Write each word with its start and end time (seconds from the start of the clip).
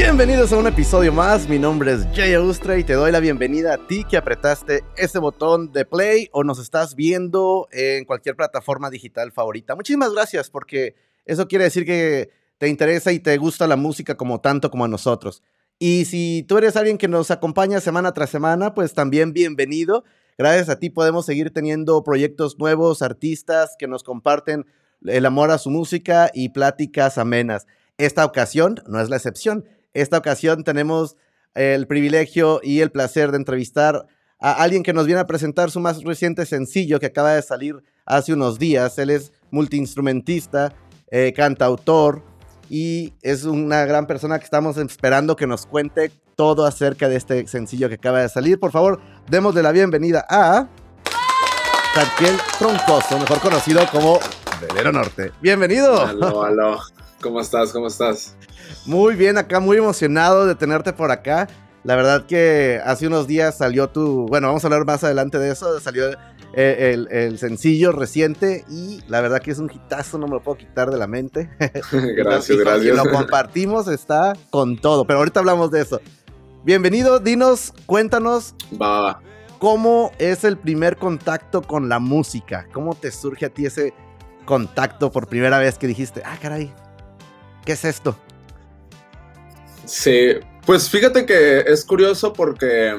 Bienvenidos 0.00 0.52
a 0.52 0.58
un 0.58 0.68
episodio 0.68 1.12
más, 1.12 1.48
mi 1.48 1.58
nombre 1.58 1.92
es 1.92 2.06
Jay 2.14 2.32
Austra 2.34 2.78
y 2.78 2.84
te 2.84 2.92
doy 2.92 3.10
la 3.10 3.18
bienvenida 3.18 3.74
a 3.74 3.86
ti 3.88 4.04
que 4.08 4.16
apretaste 4.16 4.84
ese 4.96 5.18
botón 5.18 5.72
de 5.72 5.84
play 5.84 6.28
o 6.30 6.44
nos 6.44 6.60
estás 6.60 6.94
viendo 6.94 7.66
en 7.72 8.04
cualquier 8.04 8.36
plataforma 8.36 8.90
digital 8.90 9.32
favorita. 9.32 9.74
Muchísimas 9.74 10.12
gracias 10.12 10.50
porque 10.50 10.94
eso 11.24 11.48
quiere 11.48 11.64
decir 11.64 11.84
que 11.84 12.30
te 12.58 12.68
interesa 12.68 13.10
y 13.10 13.18
te 13.18 13.36
gusta 13.38 13.66
la 13.66 13.74
música 13.74 14.16
como 14.16 14.40
tanto 14.40 14.70
como 14.70 14.84
a 14.84 14.88
nosotros. 14.88 15.42
Y 15.80 16.04
si 16.04 16.44
tú 16.46 16.58
eres 16.58 16.76
alguien 16.76 16.96
que 16.96 17.08
nos 17.08 17.32
acompaña 17.32 17.80
semana 17.80 18.12
tras 18.12 18.30
semana, 18.30 18.74
pues 18.74 18.94
también 18.94 19.32
bienvenido. 19.32 20.04
Gracias 20.38 20.68
a 20.68 20.78
ti 20.78 20.90
podemos 20.90 21.26
seguir 21.26 21.52
teniendo 21.52 22.04
proyectos 22.04 22.56
nuevos, 22.56 23.02
artistas 23.02 23.74
que 23.76 23.88
nos 23.88 24.04
comparten 24.04 24.64
el 25.04 25.26
amor 25.26 25.50
a 25.50 25.58
su 25.58 25.70
música 25.70 26.30
y 26.32 26.50
pláticas 26.50 27.18
amenas. 27.18 27.66
Esta 27.98 28.24
ocasión 28.24 28.76
no 28.86 29.00
es 29.00 29.10
la 29.10 29.16
excepción. 29.16 29.64
Esta 29.94 30.18
ocasión 30.18 30.64
tenemos 30.64 31.16
el 31.54 31.86
privilegio 31.86 32.60
y 32.62 32.80
el 32.80 32.90
placer 32.90 33.30
de 33.30 33.38
entrevistar 33.38 34.06
a 34.40 34.52
alguien 34.52 34.82
que 34.82 34.92
nos 34.92 35.06
viene 35.06 35.20
a 35.20 35.26
presentar 35.26 35.70
su 35.70 35.80
más 35.80 36.02
reciente 36.04 36.46
sencillo 36.46 37.00
que 37.00 37.06
acaba 37.06 37.32
de 37.32 37.42
salir 37.42 37.82
hace 38.06 38.32
unos 38.32 38.58
días. 38.58 38.98
Él 38.98 39.10
es 39.10 39.32
multiinstrumentista, 39.50 40.72
eh, 41.10 41.32
cantautor 41.34 42.22
y 42.70 43.14
es 43.22 43.44
una 43.44 43.84
gran 43.84 44.06
persona 44.06 44.38
que 44.38 44.44
estamos 44.44 44.76
esperando 44.76 45.36
que 45.36 45.46
nos 45.46 45.66
cuente 45.66 46.12
todo 46.36 46.66
acerca 46.66 47.08
de 47.08 47.16
este 47.16 47.46
sencillo 47.48 47.88
que 47.88 47.96
acaba 47.96 48.20
de 48.20 48.28
salir. 48.28 48.60
Por 48.60 48.70
favor, 48.70 49.00
démosle 49.28 49.62
la 49.62 49.72
bienvenida 49.72 50.24
a 50.28 50.68
Santiel 51.94 52.36
Troncoso, 52.58 53.18
mejor 53.18 53.40
conocido 53.40 53.84
como 53.90 54.20
Velero 54.60 54.92
Norte. 54.92 55.32
Bienvenido. 55.40 56.00
Aló, 56.00 56.44
aló. 56.44 56.78
¿Cómo 57.20 57.40
estás? 57.40 57.72
¿Cómo 57.72 57.88
estás? 57.88 58.36
Muy 58.86 59.16
bien, 59.16 59.38
acá 59.38 59.60
muy 59.60 59.76
emocionado 59.76 60.46
de 60.46 60.54
tenerte 60.54 60.92
por 60.92 61.10
acá. 61.10 61.48
La 61.84 61.96
verdad 61.96 62.26
que 62.26 62.80
hace 62.84 63.06
unos 63.06 63.26
días 63.26 63.56
salió 63.56 63.88
tu, 63.88 64.26
bueno, 64.26 64.48
vamos 64.48 64.64
a 64.64 64.66
hablar 64.66 64.84
más 64.84 65.02
adelante 65.04 65.38
de 65.38 65.50
eso, 65.50 65.80
salió 65.80 66.10
eh, 66.54 67.06
el, 67.10 67.38
sencillo 67.38 67.92
reciente 67.92 68.64
y 68.68 69.00
la 69.08 69.20
verdad 69.20 69.40
que 69.40 69.50
es 69.50 69.58
un 69.58 69.70
hitazo, 69.70 70.18
no 70.18 70.26
me 70.26 70.34
lo 70.34 70.42
puedo 70.42 70.58
quitar 70.58 70.90
de 70.90 70.98
la 70.98 71.06
mente. 71.06 71.50
gracias, 71.58 72.58
gracias. 72.58 72.94
Y 72.94 72.96
lo 72.96 73.10
compartimos, 73.10 73.88
está 73.88 74.34
con 74.50 74.76
todo, 74.76 75.06
pero 75.06 75.20
ahorita 75.20 75.40
hablamos 75.40 75.70
de 75.70 75.82
eso. 75.82 76.00
Bienvenido, 76.64 77.20
dinos, 77.20 77.72
cuéntanos. 77.86 78.54
Va. 78.80 79.20
¿Cómo 79.58 80.12
es 80.18 80.44
el 80.44 80.56
primer 80.56 80.96
contacto 80.96 81.62
con 81.62 81.88
la 81.88 81.98
música? 81.98 82.68
¿Cómo 82.72 82.94
te 82.94 83.10
surge 83.10 83.46
a 83.46 83.48
ti 83.48 83.66
ese 83.66 83.92
contacto 84.44 85.10
por 85.10 85.26
primera 85.26 85.58
vez 85.58 85.78
que 85.78 85.86
dijiste, 85.86 86.22
ah, 86.24 86.38
caray, 86.40 86.72
¿qué 87.68 87.72
es 87.72 87.84
esto? 87.84 88.16
Sí, 89.84 90.30
pues 90.64 90.88
fíjate 90.88 91.26
que 91.26 91.58
es 91.58 91.84
curioso 91.84 92.32
porque 92.32 92.94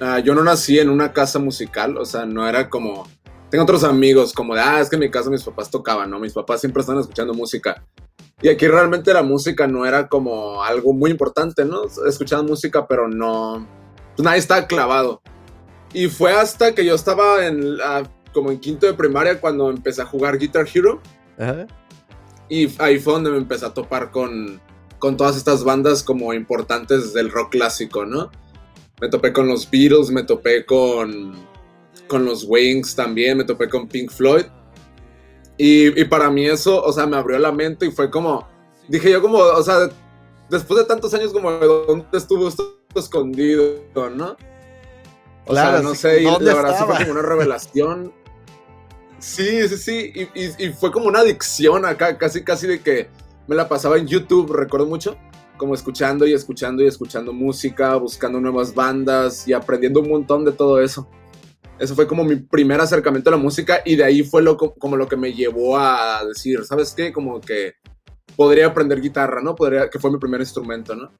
uh, 0.00 0.18
yo 0.24 0.34
no 0.34 0.42
nací 0.42 0.78
en 0.78 0.88
una 0.88 1.12
casa 1.12 1.38
musical, 1.38 1.98
o 1.98 2.06
sea, 2.06 2.24
no 2.24 2.48
era 2.48 2.70
como... 2.70 3.06
Tengo 3.50 3.64
otros 3.64 3.84
amigos 3.84 4.32
como 4.32 4.54
de, 4.54 4.62
ah, 4.62 4.80
es 4.80 4.88
que 4.88 4.96
en 4.96 5.00
mi 5.00 5.10
casa 5.10 5.28
mis 5.28 5.42
papás 5.42 5.70
tocaban, 5.70 6.08
¿no? 6.08 6.18
Mis 6.18 6.32
papás 6.32 6.60
siempre 6.60 6.80
están 6.80 6.98
escuchando 6.98 7.34
música. 7.34 7.84
Y 8.40 8.48
aquí 8.48 8.66
realmente 8.66 9.12
la 9.12 9.22
música 9.22 9.66
no 9.66 9.84
era 9.84 10.08
como 10.08 10.62
algo 10.62 10.94
muy 10.94 11.10
importante, 11.10 11.66
¿no? 11.66 11.82
Escuchaban 12.08 12.46
música, 12.46 12.86
pero 12.86 13.06
no... 13.06 13.68
Pues 14.16 14.24
nadie 14.24 14.38
estaba 14.38 14.66
clavado. 14.66 15.20
Y 15.92 16.08
fue 16.08 16.32
hasta 16.32 16.74
que 16.74 16.86
yo 16.86 16.94
estaba 16.94 17.44
en 17.44 17.76
como 18.32 18.50
en 18.50 18.60
quinto 18.60 18.86
de 18.86 18.94
primaria 18.94 19.38
cuando 19.42 19.68
empecé 19.68 20.00
a 20.00 20.06
jugar 20.06 20.38
Guitar 20.38 20.66
Hero. 20.72 21.02
Ajá. 21.38 21.66
Y 22.50 22.68
ahí 22.78 22.98
fue 22.98 23.14
donde 23.14 23.30
me 23.30 23.38
empecé 23.38 23.64
a 23.64 23.72
topar 23.72 24.10
con, 24.10 24.60
con 24.98 25.16
todas 25.16 25.36
estas 25.36 25.64
bandas 25.64 26.02
como 26.02 26.34
importantes 26.34 27.14
del 27.14 27.30
rock 27.30 27.52
clásico, 27.52 28.04
¿no? 28.04 28.30
Me 29.00 29.08
topé 29.08 29.32
con 29.32 29.46
los 29.48 29.70
Beatles, 29.70 30.10
me 30.10 30.24
topé 30.24 30.66
con, 30.66 31.32
con 32.08 32.24
los 32.24 32.44
Wings 32.46 32.94
también, 32.94 33.38
me 33.38 33.44
topé 33.44 33.68
con 33.68 33.88
Pink 33.88 34.10
Floyd. 34.10 34.44
Y, 35.56 35.98
y, 35.98 36.04
para 36.06 36.30
mí 36.30 36.46
eso, 36.46 36.82
o 36.82 36.92
sea, 36.92 37.06
me 37.06 37.16
abrió 37.16 37.38
la 37.38 37.52
mente 37.52 37.86
y 37.86 37.90
fue 37.90 38.10
como, 38.10 38.48
dije 38.88 39.10
yo 39.10 39.22
como, 39.22 39.38
o 39.38 39.62
sea, 39.62 39.88
después 40.48 40.80
de 40.80 40.86
tantos 40.86 41.14
años 41.14 41.32
como, 41.32 41.50
¿dónde 41.52 42.06
estuvo 42.12 42.48
esto 42.48 42.80
escondido, 42.94 43.82
no? 44.14 44.36
O 45.46 45.54
sea, 45.54 45.80
no 45.82 45.94
sé, 45.94 46.22
y 46.22 46.24
la 46.24 46.54
verdad 46.54 46.76
sí 46.78 46.84
fue 46.84 46.96
como 46.98 47.12
una 47.12 47.22
revelación. 47.22 48.12
Sí, 49.20 49.68
sí, 49.68 49.76
sí, 49.76 50.28
y, 50.34 50.68
fue 50.70 50.90
como 50.90 51.06
una 51.06 51.20
adicción 51.20 51.84
acá, 51.84 52.16
casi, 52.16 52.42
casi 52.42 52.66
de 52.66 52.80
que 52.80 53.08
me 53.46 53.54
la 53.54 53.68
pasaba 53.68 53.98
en 53.98 54.06
YouTube, 54.06 54.50
recuerdo 54.50 54.86
mucho, 54.86 55.18
como 55.58 55.74
escuchando 55.74 56.26
y 56.26 56.32
escuchando 56.32 56.82
y 56.82 56.86
escuchando 56.86 57.34
música, 57.34 57.96
buscando 57.96 58.40
nuevas 58.40 58.74
bandas 58.74 59.46
y 59.46 59.52
aprendiendo 59.52 60.00
un 60.00 60.08
montón 60.08 60.46
de 60.46 60.52
todo 60.52 60.80
eso. 60.80 61.06
Eso 61.78 61.94
fue 61.94 62.06
como 62.06 62.24
mi 62.24 62.36
primer 62.36 62.80
acercamiento 62.80 63.28
a 63.28 63.32
la 63.32 63.36
música 63.36 63.82
y 63.84 63.94
de 63.96 64.04
ahí 64.04 64.22
fue 64.22 64.42
lo, 64.42 64.56
como 64.56 64.96
lo 64.96 65.06
que 65.06 65.16
me 65.16 65.34
llevó 65.34 65.76
a 65.78 66.24
decir, 66.24 66.64
¿sabes 66.64 66.94
qué? 66.96 67.12
Como 67.12 67.42
que 67.42 67.74
podría 68.36 68.68
aprender 68.68 69.02
guitarra, 69.02 69.42
¿no? 69.42 69.54
Podría, 69.54 69.90
que 69.90 69.98
fue 69.98 70.10
mi 70.10 70.18
primer 70.18 70.40
instrumento, 70.40 70.96
¿no? 70.96 71.12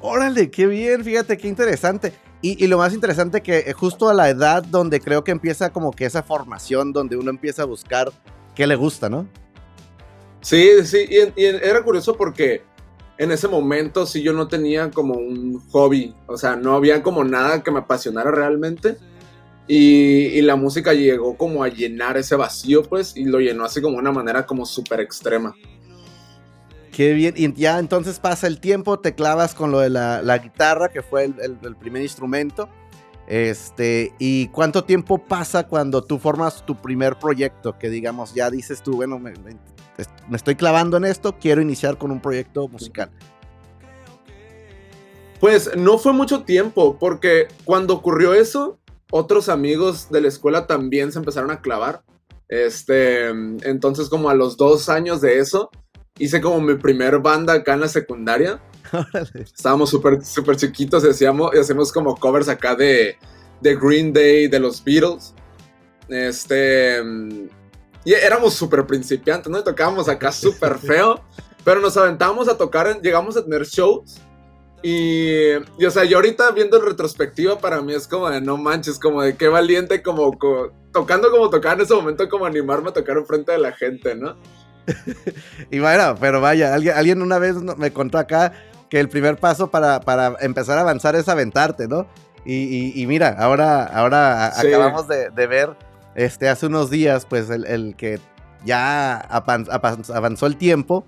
Órale, 0.00 0.50
qué 0.50 0.66
bien, 0.66 1.04
fíjate, 1.04 1.36
qué 1.36 1.46
interesante. 1.46 2.12
Y, 2.40 2.62
y, 2.62 2.68
lo 2.68 2.78
más 2.78 2.94
interesante 2.94 3.42
que 3.42 3.58
eh, 3.58 3.72
justo 3.72 4.08
a 4.08 4.14
la 4.14 4.28
edad 4.28 4.62
donde 4.62 5.00
creo 5.00 5.24
que 5.24 5.32
empieza 5.32 5.70
como 5.70 5.90
que 5.90 6.04
esa 6.04 6.22
formación, 6.22 6.92
donde 6.92 7.16
uno 7.16 7.30
empieza 7.30 7.62
a 7.62 7.66
buscar 7.66 8.12
qué 8.54 8.66
le 8.66 8.76
gusta, 8.76 9.08
¿no? 9.08 9.26
Sí, 10.40 10.68
sí, 10.84 11.08
y, 11.08 11.44
era 11.44 11.82
curioso 11.82 12.16
porque 12.16 12.62
en 13.18 13.32
ese 13.32 13.48
momento 13.48 14.06
sí 14.06 14.22
yo 14.22 14.32
no 14.32 14.46
tenía 14.46 14.90
como 14.90 15.14
un 15.14 15.60
hobby, 15.70 16.14
o 16.26 16.36
sea, 16.36 16.56
no 16.56 16.74
había 16.74 17.02
como 17.02 17.24
nada 17.24 17.62
que 17.62 17.70
me 17.70 17.80
apasionara 17.80 18.30
realmente. 18.30 18.96
Y, 19.66 20.40
la 20.42 20.56
música 20.56 20.94
llegó 20.94 21.36
como 21.36 21.62
a 21.62 21.68
llenar 21.68 22.16
ese 22.16 22.36
vacío, 22.36 22.82
pues, 22.82 23.16
y 23.16 23.24
lo 23.24 23.38
llenó 23.38 23.64
así 23.64 23.82
como 23.82 23.98
una 23.98 24.12
manera 24.12 24.46
como 24.46 24.64
súper 24.64 25.00
extrema. 25.00 25.54
Qué 26.98 27.12
bien, 27.12 27.34
y 27.36 27.52
ya 27.52 27.78
entonces 27.78 28.18
pasa 28.18 28.48
el 28.48 28.58
tiempo, 28.58 28.98
te 28.98 29.14
clavas 29.14 29.54
con 29.54 29.70
lo 29.70 29.78
de 29.78 29.88
la, 29.88 30.38
guitarra, 30.38 30.88
que 30.88 31.00
fue 31.00 31.26
el, 31.26 31.76
primer 31.76 32.02
instrumento. 32.02 32.68
Este, 33.28 34.12
¿y 34.18 34.48
cuánto 34.48 34.82
tiempo 34.82 35.18
pasa 35.18 35.68
cuando 35.68 36.02
tú 36.02 36.18
formas 36.18 36.66
tu 36.66 36.74
primer 36.74 37.16
proyecto? 37.16 37.78
Que 37.78 37.88
digamos, 37.88 38.34
ya 38.34 38.50
dices 38.50 38.82
tú, 38.82 38.96
bueno, 38.96 39.20
me, 39.20 39.32
me 40.28 40.36
estoy 40.36 40.56
clavando 40.56 40.96
en 40.96 41.04
esto, 41.04 41.36
quiero 41.38 41.62
iniciar 41.62 41.98
con 41.98 42.10
un 42.10 42.20
proyecto 42.20 42.66
musical? 42.66 43.12
Pues 45.38 45.76
no 45.76 45.98
fue 45.98 46.12
mucho 46.12 46.42
tiempo, 46.42 46.98
porque 46.98 47.46
cuando 47.62 47.94
ocurrió 47.94 48.34
eso, 48.34 48.80
otros 49.12 49.48
amigos 49.48 50.10
de 50.10 50.22
la 50.22 50.26
escuela 50.26 50.66
también 50.66 51.12
se 51.12 51.20
empezaron 51.20 51.52
a 51.52 51.60
clavar. 51.60 52.02
Este, 52.48 53.28
entonces 53.28 54.08
como 54.08 54.30
a 54.30 54.34
los 54.34 54.56
dos 54.56 54.88
años 54.88 55.20
de 55.20 55.38
eso, 55.38 55.70
hice 56.18 56.40
como 56.40 56.60
mi 56.60 56.74
primer 56.74 57.18
banda 57.18 57.54
acá 57.54 57.74
en 57.74 57.80
la 57.80 57.88
secundaria. 57.88 58.60
Estábamos 59.34 59.90
súper 59.90 60.24
super 60.24 60.56
chiquitos 60.56 61.04
y 61.04 61.08
hacíamos, 61.08 61.54
y 61.54 61.58
hacemos 61.58 61.92
como 61.92 62.16
covers 62.16 62.48
acá 62.48 62.74
de, 62.74 63.16
de 63.60 63.76
Green 63.76 64.12
Day, 64.12 64.48
de 64.48 64.60
los 64.60 64.82
Beatles. 64.82 65.34
Este, 66.08 67.02
y 68.04 68.12
éramos 68.14 68.54
súper 68.54 68.86
principiantes, 68.86 69.50
¿no? 69.50 69.58
Y 69.58 69.64
tocábamos 69.64 70.08
acá 70.08 70.32
súper 70.32 70.78
feo, 70.78 71.20
pero 71.64 71.80
nos 71.80 71.96
aventábamos 71.96 72.48
a 72.48 72.56
tocar, 72.56 73.00
llegamos 73.00 73.36
a 73.36 73.44
tener 73.44 73.64
shows. 73.64 74.20
Y, 74.80 75.50
y, 75.76 75.84
o 75.86 75.90
sea, 75.90 76.04
yo 76.04 76.18
ahorita 76.18 76.52
viendo 76.52 76.76
en 76.76 76.86
retrospectiva, 76.86 77.58
para 77.58 77.82
mí 77.82 77.94
es 77.94 78.06
como 78.06 78.30
de 78.30 78.40
no 78.40 78.56
manches, 78.56 78.98
como 78.98 79.22
de 79.22 79.36
qué 79.36 79.48
valiente, 79.48 80.02
como, 80.02 80.38
tocando 80.92 81.30
como 81.30 81.50
tocar 81.50 81.76
en 81.76 81.84
ese 81.84 81.94
momento, 81.94 82.28
como 82.28 82.46
animarme 82.46 82.90
a 82.90 82.92
tocar 82.92 83.16
enfrente 83.18 83.52
de 83.52 83.58
la 83.58 83.72
gente, 83.72 84.14
¿no? 84.14 84.36
y 85.70 85.78
bueno, 85.78 86.14
pero 86.20 86.40
vaya, 86.40 86.74
alguien, 86.74 86.94
alguien 86.96 87.22
una 87.22 87.38
vez 87.38 87.54
me 87.54 87.92
contó 87.92 88.18
acá 88.18 88.52
que 88.88 89.00
el 89.00 89.08
primer 89.08 89.36
paso 89.36 89.70
para, 89.70 90.00
para 90.00 90.36
empezar 90.40 90.78
a 90.78 90.82
avanzar 90.82 91.14
es 91.16 91.28
aventarte, 91.28 91.88
¿no? 91.88 92.06
Y, 92.44 92.98
y, 93.00 93.06
mira, 93.06 93.36
ahora, 93.38 93.84
ahora 93.84 94.58
acabamos 94.58 95.06
de, 95.06 95.28
de 95.28 95.46
ver 95.46 95.76
este, 96.14 96.48
hace 96.48 96.66
unos 96.66 96.88
días, 96.88 97.26
pues 97.26 97.50
el, 97.50 97.94
que 97.96 98.18
ya 98.64 99.18
avanzó 99.18 100.46
el 100.46 100.56
tiempo 100.56 101.04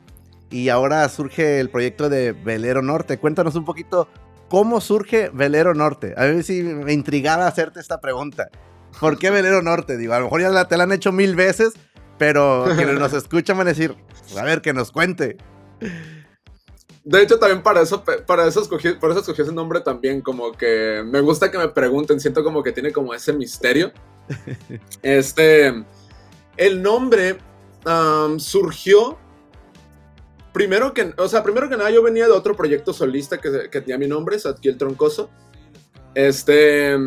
y 0.51 0.69
ahora 0.69 1.09
surge 1.09 1.61
el 1.61 1.71
proyecto 1.71 2.09
de 2.09 2.33
Velero 2.33 2.83
Norte. 2.83 3.19
Cuéntanos 3.19 3.55
un 3.55 3.65
poquito 3.65 4.07
cómo 4.49 4.81
surge 4.81 5.31
Velero 5.31 5.75
Norte. 5.75 6.15
A 6.17 6.25
ver 6.25 6.45
si 6.45 6.63
me 6.63 6.93
intrigaba 6.93 7.47
hacerte 7.47 7.81
esta 7.81 8.01
pregunta. 8.01 8.51
¿Por 9.01 9.19
qué 9.19 9.31
Velero 9.31 9.63
Norte? 9.63 9.97
Digo, 9.97 10.13
a 10.15 10.19
lo 10.19 10.27
mejor 10.27 10.43
ya 10.43 10.65
te 10.67 10.77
la 10.77 10.85
han 10.85 10.93
hecho 10.93 11.11
mil 11.11 11.35
veces, 11.37 11.73
pero 12.21 12.67
quienes 12.77 12.99
nos 12.99 13.15
escuchan 13.15 13.57
van 13.57 13.67
a 13.67 13.71
decir, 13.71 13.97
a 14.39 14.45
ver, 14.45 14.61
que 14.61 14.75
nos 14.75 14.93
cuente. 14.93 15.39
De 17.03 17.23
hecho, 17.23 17.39
también 17.39 17.63
para 17.63 17.81
eso, 17.81 18.05
para 18.05 18.47
eso 18.47 18.61
escogí, 18.61 18.91
por 18.93 19.11
eso 19.11 19.21
escogí 19.21 19.41
ese 19.41 19.55
nombre 19.55 19.81
también, 19.81 20.21
como 20.21 20.53
que 20.53 21.03
me 21.03 21.23
gusta 21.23 21.51
que 21.51 21.57
me 21.57 21.69
pregunten, 21.69 22.21
siento 22.21 22.45
como 22.45 22.63
que 22.63 22.73
tiene 22.73 22.93
como 22.93 23.15
ese 23.15 23.33
misterio. 23.33 23.91
Este, 25.03 25.83
el 26.59 26.83
nombre 26.83 27.39
surgió 28.37 29.19
primero 30.53 30.93
que, 30.93 31.15
o 31.17 31.27
sea, 31.27 31.43
primero 31.43 31.71
que 31.71 31.77
nada 31.79 31.91
yo 31.91 32.03
venía 32.03 32.27
de 32.27 32.33
otro 32.33 32.55
proyecto 32.55 32.93
solista 32.93 33.39
que, 33.39 33.71
que 33.71 33.81
tenía 33.81 33.97
mi 33.97 34.07
nombre, 34.07 34.39
Satki 34.39 34.69
el 34.69 34.77
Troncoso. 34.77 35.31
Este, 36.15 36.99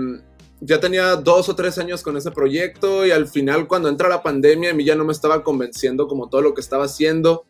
ya 0.66 0.80
tenía 0.80 1.16
dos 1.16 1.50
o 1.50 1.56
tres 1.56 1.78
años 1.78 2.04
con 2.04 2.16
ese 2.16 2.32
proyecto 2.32 3.06
y 3.06 3.12
al 3.12 3.28
final 3.28 3.68
cuando 3.68 3.90
entra 3.90 4.08
la 4.08 4.24
pandemia 4.24 4.72
a 4.72 4.74
mí 4.74 4.86
ya 4.86 4.96
no 4.96 5.04
me 5.04 5.12
estaba 5.12 5.44
convenciendo 5.44 6.08
como 6.08 6.30
todo 6.30 6.42
lo 6.42 6.54
que 6.54 6.62
estaba 6.62 6.86
haciendo. 6.86 7.46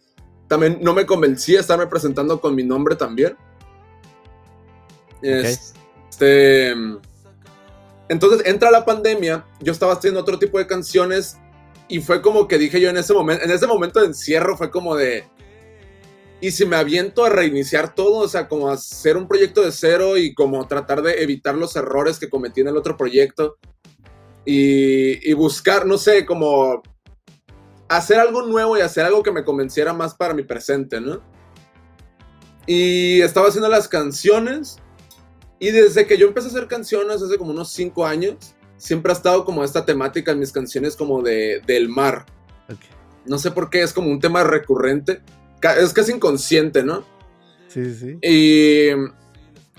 También 0.48 0.80
no 0.82 0.94
me 0.94 1.06
convencía 1.06 1.60
estarme 1.60 1.88
presentando 1.88 2.42
con 2.42 2.56
mi 2.56 2.64
nombre 2.64 2.96
también. 2.96 3.38
Este, 5.22 6.72
entonces 8.10 8.46
entra 8.46 8.72
la 8.72 8.84
pandemia, 8.84 9.46
yo 9.62 9.72
estaba 9.72 9.94
haciendo 9.94 10.20
otro 10.20 10.38
tipo 10.38 10.58
de 10.58 10.68
canciones 10.68 11.38
y 11.88 12.02
fue 12.02 12.22
como 12.22 12.48
que 12.48 12.58
dije 12.58 12.82
yo 12.82 12.90
en 12.90 12.98
ese 12.98 13.14
momento, 13.14 13.44
en 13.44 13.52
ese 13.52 13.68
momento 13.68 14.02
de 14.02 14.08
encierro 14.08 14.58
fue 14.58 14.70
como 14.70 14.96
de, 14.96 15.24
y 16.44 16.52
si 16.52 16.66
me 16.66 16.76
aviento 16.76 17.24
a 17.24 17.30
reiniciar 17.30 17.96
todo, 17.96 18.18
o 18.18 18.28
sea, 18.28 18.50
como 18.50 18.70
hacer 18.70 19.16
un 19.16 19.30
proyecto 19.30 19.62
de 19.62 19.72
cero 19.72 20.18
y 20.18 20.34
como 20.34 20.68
tratar 20.68 21.02
de 21.02 21.24
evitar 21.24 21.56
los 21.56 21.74
errores 21.78 22.20
que 22.20 22.30
cometí 22.30 22.60
en 22.60 22.68
el 22.68 22.76
otro 22.76 22.98
proyecto 22.98 23.56
y, 24.44 25.30
y 25.30 25.32
buscar, 25.32 25.86
no 25.86 25.98
sé, 25.98 26.26
como 26.26 26.84
hacer 27.88 28.20
algo 28.20 28.42
nuevo 28.42 28.78
y 28.78 28.82
hacer 28.82 29.06
algo 29.06 29.24
que 29.24 29.32
me 29.32 29.46
convenciera 29.46 29.94
más 29.94 30.16
para 30.16 30.34
mi 30.34 30.44
presente, 30.44 31.00
¿no? 31.00 31.22
Y 32.68 33.22
estaba 33.22 33.48
haciendo 33.48 33.70
las 33.70 33.88
canciones 33.88 34.80
y 35.60 35.72
desde 35.72 36.06
que 36.06 36.18
yo 36.18 36.28
empecé 36.28 36.48
a 36.48 36.52
hacer 36.52 36.68
canciones 36.68 37.22
hace 37.22 37.38
como 37.38 37.52
unos 37.52 37.72
cinco 37.72 38.06
años, 38.06 38.54
siempre 38.76 39.14
ha 39.14 39.16
estado 39.16 39.46
como 39.46 39.64
esta 39.64 39.86
temática 39.86 40.34
en 40.34 40.40
mis 40.40 40.52
canciones 40.52 40.98
como 40.98 41.22
de, 41.22 41.62
del 41.66 41.88
mar. 41.88 42.26
No 43.26 43.38
sé 43.38 43.50
por 43.52 43.70
qué, 43.70 43.82
es 43.82 43.94
como 43.94 44.10
un 44.10 44.20
tema 44.20 44.44
recurrente 44.44 45.22
es 45.64 45.94
casi 45.94 46.12
inconsciente, 46.12 46.84
¿no? 46.84 47.06
Sí, 47.68 47.94
sí. 47.96 48.18
Y, 48.22 48.90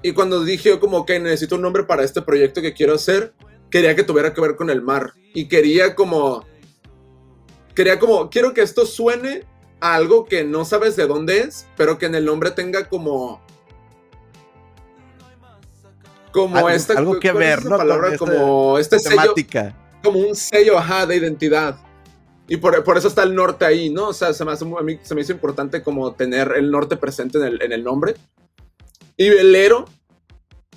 y 0.02 0.12
cuando 0.12 0.42
dije 0.44 0.70
yo 0.70 0.80
como 0.80 1.06
que 1.06 1.20
necesito 1.20 1.56
un 1.56 1.62
nombre 1.62 1.84
para 1.84 2.02
este 2.02 2.22
proyecto 2.22 2.60
que 2.60 2.74
quiero 2.74 2.94
hacer, 2.94 3.32
quería 3.70 3.94
que 3.94 4.02
tuviera 4.02 4.32
que 4.32 4.40
ver 4.40 4.56
con 4.56 4.70
el 4.70 4.82
mar. 4.82 5.12
Y 5.34 5.48
quería 5.48 5.94
como... 5.94 6.44
Quería 7.74 7.98
como... 7.98 8.30
Quiero 8.30 8.54
que 8.54 8.62
esto 8.62 8.86
suene 8.86 9.44
a 9.80 9.94
algo 9.94 10.24
que 10.24 10.44
no 10.44 10.64
sabes 10.64 10.96
de 10.96 11.06
dónde 11.06 11.40
es, 11.40 11.66
pero 11.76 11.98
que 11.98 12.06
en 12.06 12.14
el 12.14 12.24
nombre 12.24 12.50
tenga 12.50 12.88
como... 12.88 13.42
Como 16.32 16.56
algo, 16.56 16.70
esta... 16.70 16.98
Algo 16.98 17.18
que 17.20 17.32
ver, 17.32 17.64
¿no? 17.64 17.76
Palabra, 17.76 18.16
como 18.16 18.78
este 18.78 18.98
temática. 18.98 19.62
sello... 19.62 19.76
Como 20.02 20.18
un 20.18 20.36
sello, 20.36 20.78
ajá, 20.78 21.06
de 21.06 21.16
identidad. 21.16 21.78
Y 22.46 22.58
por, 22.58 22.74
eso 22.96 23.08
está 23.08 23.22
el 23.22 23.34
norte 23.34 23.64
ahí, 23.64 23.90
¿no? 23.90 24.08
O 24.08 24.12
sea, 24.12 24.34
se 24.34 24.44
me, 24.44 24.52
hace, 24.52 24.64
a 24.64 24.82
mí 24.82 24.98
se 25.02 25.14
me 25.14 25.22
hizo 25.22 25.32
importante 25.32 25.82
como 25.82 26.14
tener 26.14 26.52
el 26.56 26.70
norte 26.70 26.96
presente 26.96 27.38
en 27.38 27.44
el, 27.44 27.62
en 27.62 27.72
el 27.72 27.82
nombre. 27.82 28.14
Y 29.16 29.30
velero 29.30 29.86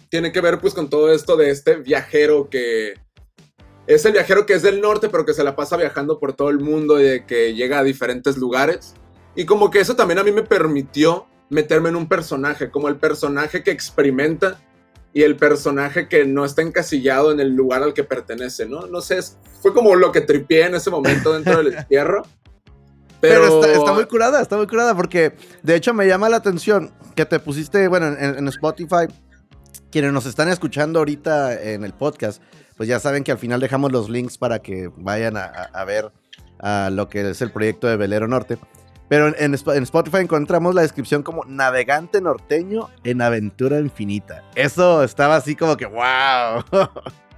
tiene 0.09 0.31
que 0.31 0.41
ver 0.41 0.59
pues 0.59 0.73
con 0.73 0.89
todo 0.89 1.11
esto 1.11 1.35
de 1.35 1.49
este 1.49 1.75
viajero 1.77 2.49
que 2.49 2.93
es 3.87 4.05
el 4.05 4.13
viajero 4.13 4.45
que 4.45 4.53
es 4.53 4.61
del 4.61 4.81
norte, 4.81 5.09
pero 5.09 5.25
que 5.25 5.33
se 5.33 5.43
la 5.43 5.55
pasa 5.55 5.77
viajando 5.77 6.19
por 6.19 6.33
todo 6.33 6.49
el 6.49 6.59
mundo 6.59 7.01
y 7.01 7.23
que 7.23 7.53
llega 7.53 7.79
a 7.79 7.83
diferentes 7.83 8.37
lugares. 8.37 8.93
Y 9.35 9.45
como 9.45 9.71
que 9.71 9.79
eso 9.79 9.95
también 9.95 10.19
a 10.19 10.23
mí 10.23 10.31
me 10.31 10.43
permitió 10.43 11.27
meterme 11.49 11.89
en 11.89 11.95
un 11.95 12.09
personaje, 12.09 12.69
como 12.69 12.89
el 12.89 12.97
personaje 12.97 13.63
que 13.63 13.71
experimenta 13.71 14.59
y 15.17 15.23
el 15.23 15.35
personaje 15.35 16.07
que 16.07 16.25
no 16.25 16.45
está 16.45 16.61
encasillado 16.61 17.31
en 17.31 17.39
el 17.39 17.55
lugar 17.55 17.81
al 17.81 17.95
que 17.95 18.03
pertenece, 18.03 18.67
¿no? 18.67 18.85
No 18.85 19.01
sé, 19.01 19.17
fue 19.63 19.73
como 19.73 19.95
lo 19.95 20.11
que 20.11 20.21
tripié 20.21 20.67
en 20.67 20.75
ese 20.75 20.91
momento 20.91 21.33
dentro 21.33 21.57
del 21.57 21.73
entierro. 21.77 22.21
Pero, 23.19 23.63
está, 23.63 23.93
muy 23.93 24.05
curada, 24.05 24.43
está 24.43 24.57
muy 24.57 24.67
curada, 24.67 24.93
porque 24.93 25.33
de 25.63 25.75
hecho 25.75 25.91
me 25.95 26.05
llama 26.05 26.29
la 26.29 26.37
atención 26.37 26.93
que 27.15 27.25
te 27.25 27.39
pusiste, 27.39 27.87
bueno, 27.87 28.05
en, 28.15 28.47
Spotify, 28.49 29.07
quienes 29.89 30.13
nos 30.13 30.27
están 30.27 30.49
escuchando 30.49 30.99
ahorita 30.99 31.63
en 31.63 31.83
el 31.83 31.93
podcast, 31.93 32.39
pues 32.75 32.87
ya 32.87 32.99
saben 32.99 33.23
que 33.23 33.31
al 33.31 33.39
final 33.39 33.59
dejamos 33.59 33.91
los 33.91 34.11
links 34.11 34.37
para 34.37 34.59
que 34.59 34.91
vayan 34.97 35.35
a, 35.35 35.45
a 35.45 35.83
ver 35.83 36.11
a 36.59 36.91
lo 36.91 37.09
que 37.09 37.27
es 37.27 37.41
el 37.41 37.49
proyecto 37.49 37.87
de 37.87 37.97
Velero 37.97 38.27
Norte. 38.27 38.59
Pero 39.09 39.33
en, 39.37 39.53
Spotify 39.53 40.17
encontramos 40.17 40.75
la 40.75 40.81
descripción 40.81 41.23
como 41.23 41.45
navegante 41.45 42.19
norteño 42.19 42.89
en 43.03 43.21
aventura 43.21 43.79
infinita. 43.79 44.43
Eso 44.55 45.03
estaba 45.03 45.37
así 45.37 45.55
como 45.55 45.77
que, 45.77 45.85
wow. 45.85 46.63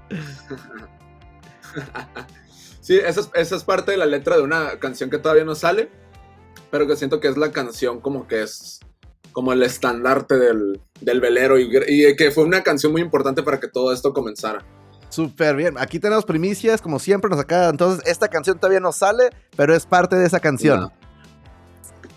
sí, 2.81 2.97
esa 2.97 3.29
es, 3.35 3.63
parte 3.63 3.91
de 3.91 3.97
la 3.97 4.07
letra 4.07 4.37
de 4.37 4.41
una 4.41 4.79
canción 4.79 5.11
que 5.11 5.19
todavía 5.19 5.45
no 5.45 5.53
sale, 5.53 5.91
pero 6.71 6.87
que 6.87 6.95
siento 6.95 7.19
que 7.19 7.27
es 7.27 7.37
la 7.37 7.51
canción 7.51 8.01
como 8.01 8.27
que 8.27 8.41
es 8.41 8.79
como 9.31 9.53
el 9.53 9.61
estandarte 9.61 10.37
del, 10.37 11.21
velero 11.21 11.59
y, 11.59 11.69
y 11.87 12.15
que 12.15 12.31
fue 12.31 12.45
una 12.45 12.63
canción 12.63 12.91
muy 12.91 13.01
importante 13.01 13.43
para 13.43 13.59
que 13.59 13.67
todo 13.67 13.93
esto 13.93 14.11
comenzara. 14.11 14.65
Súper 15.09 15.55
bien. 15.55 15.75
Aquí 15.77 15.99
tenemos 15.99 16.25
primicias, 16.25 16.81
como 16.81 16.99
siempre 16.99 17.29
nos 17.29 17.39
acaba. 17.39 17.69
Entonces, 17.69 18.05
esta 18.07 18.27
canción 18.27 18.57
todavía 18.57 18.79
no 18.79 18.91
sale, 18.91 19.29
pero 19.55 19.75
es 19.75 19.85
parte 19.85 20.15
de 20.15 20.25
esa 20.25 20.39
canción. 20.39 20.91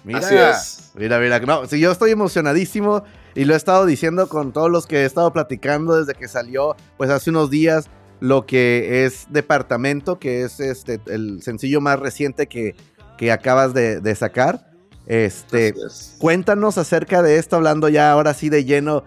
Mira, 0.05 0.19
Así 0.19 0.35
es. 0.37 0.91
Mira, 0.95 1.19
mira, 1.19 1.39
no, 1.41 1.67
si 1.67 1.79
yo 1.81 1.93
estoy 1.93 2.11
emocionadísimo 2.11 3.05
y 3.35 3.45
lo 3.45 3.55
he 3.55 3.57
estado 3.57 3.87
diciendo 3.87 4.29
con 4.29 4.53
todos 4.53 4.71
los 4.71 4.87
que 4.87 5.03
he 5.03 5.05
estado 5.05 5.33
platicando 5.33 5.97
desde 5.97 6.19
que 6.19 6.29
salió, 6.29 6.77
pues 6.97 7.11
hace 7.11 7.31
unos 7.31 7.51
días, 7.51 7.89
lo 8.21 8.47
que 8.47 9.05
es 9.05 9.27
Departamento, 9.31 10.19
que 10.19 10.43
es 10.43 10.61
este 10.61 11.01
el 11.07 11.43
sencillo 11.43 11.81
más 11.81 11.99
reciente 11.99 12.47
que, 12.47 12.77
que 13.17 13.33
acabas 13.33 13.75
de, 13.75 14.15
sacar. 14.15 14.71
Este, 15.07 15.75
cuéntanos 16.19 16.79
acerca 16.79 17.23
de 17.23 17.39
esto, 17.39 17.57
hablando 17.57 17.89
ya 17.89 18.13
ahora 18.13 18.35
sí 18.35 18.49
de 18.49 18.65
lleno 18.65 19.05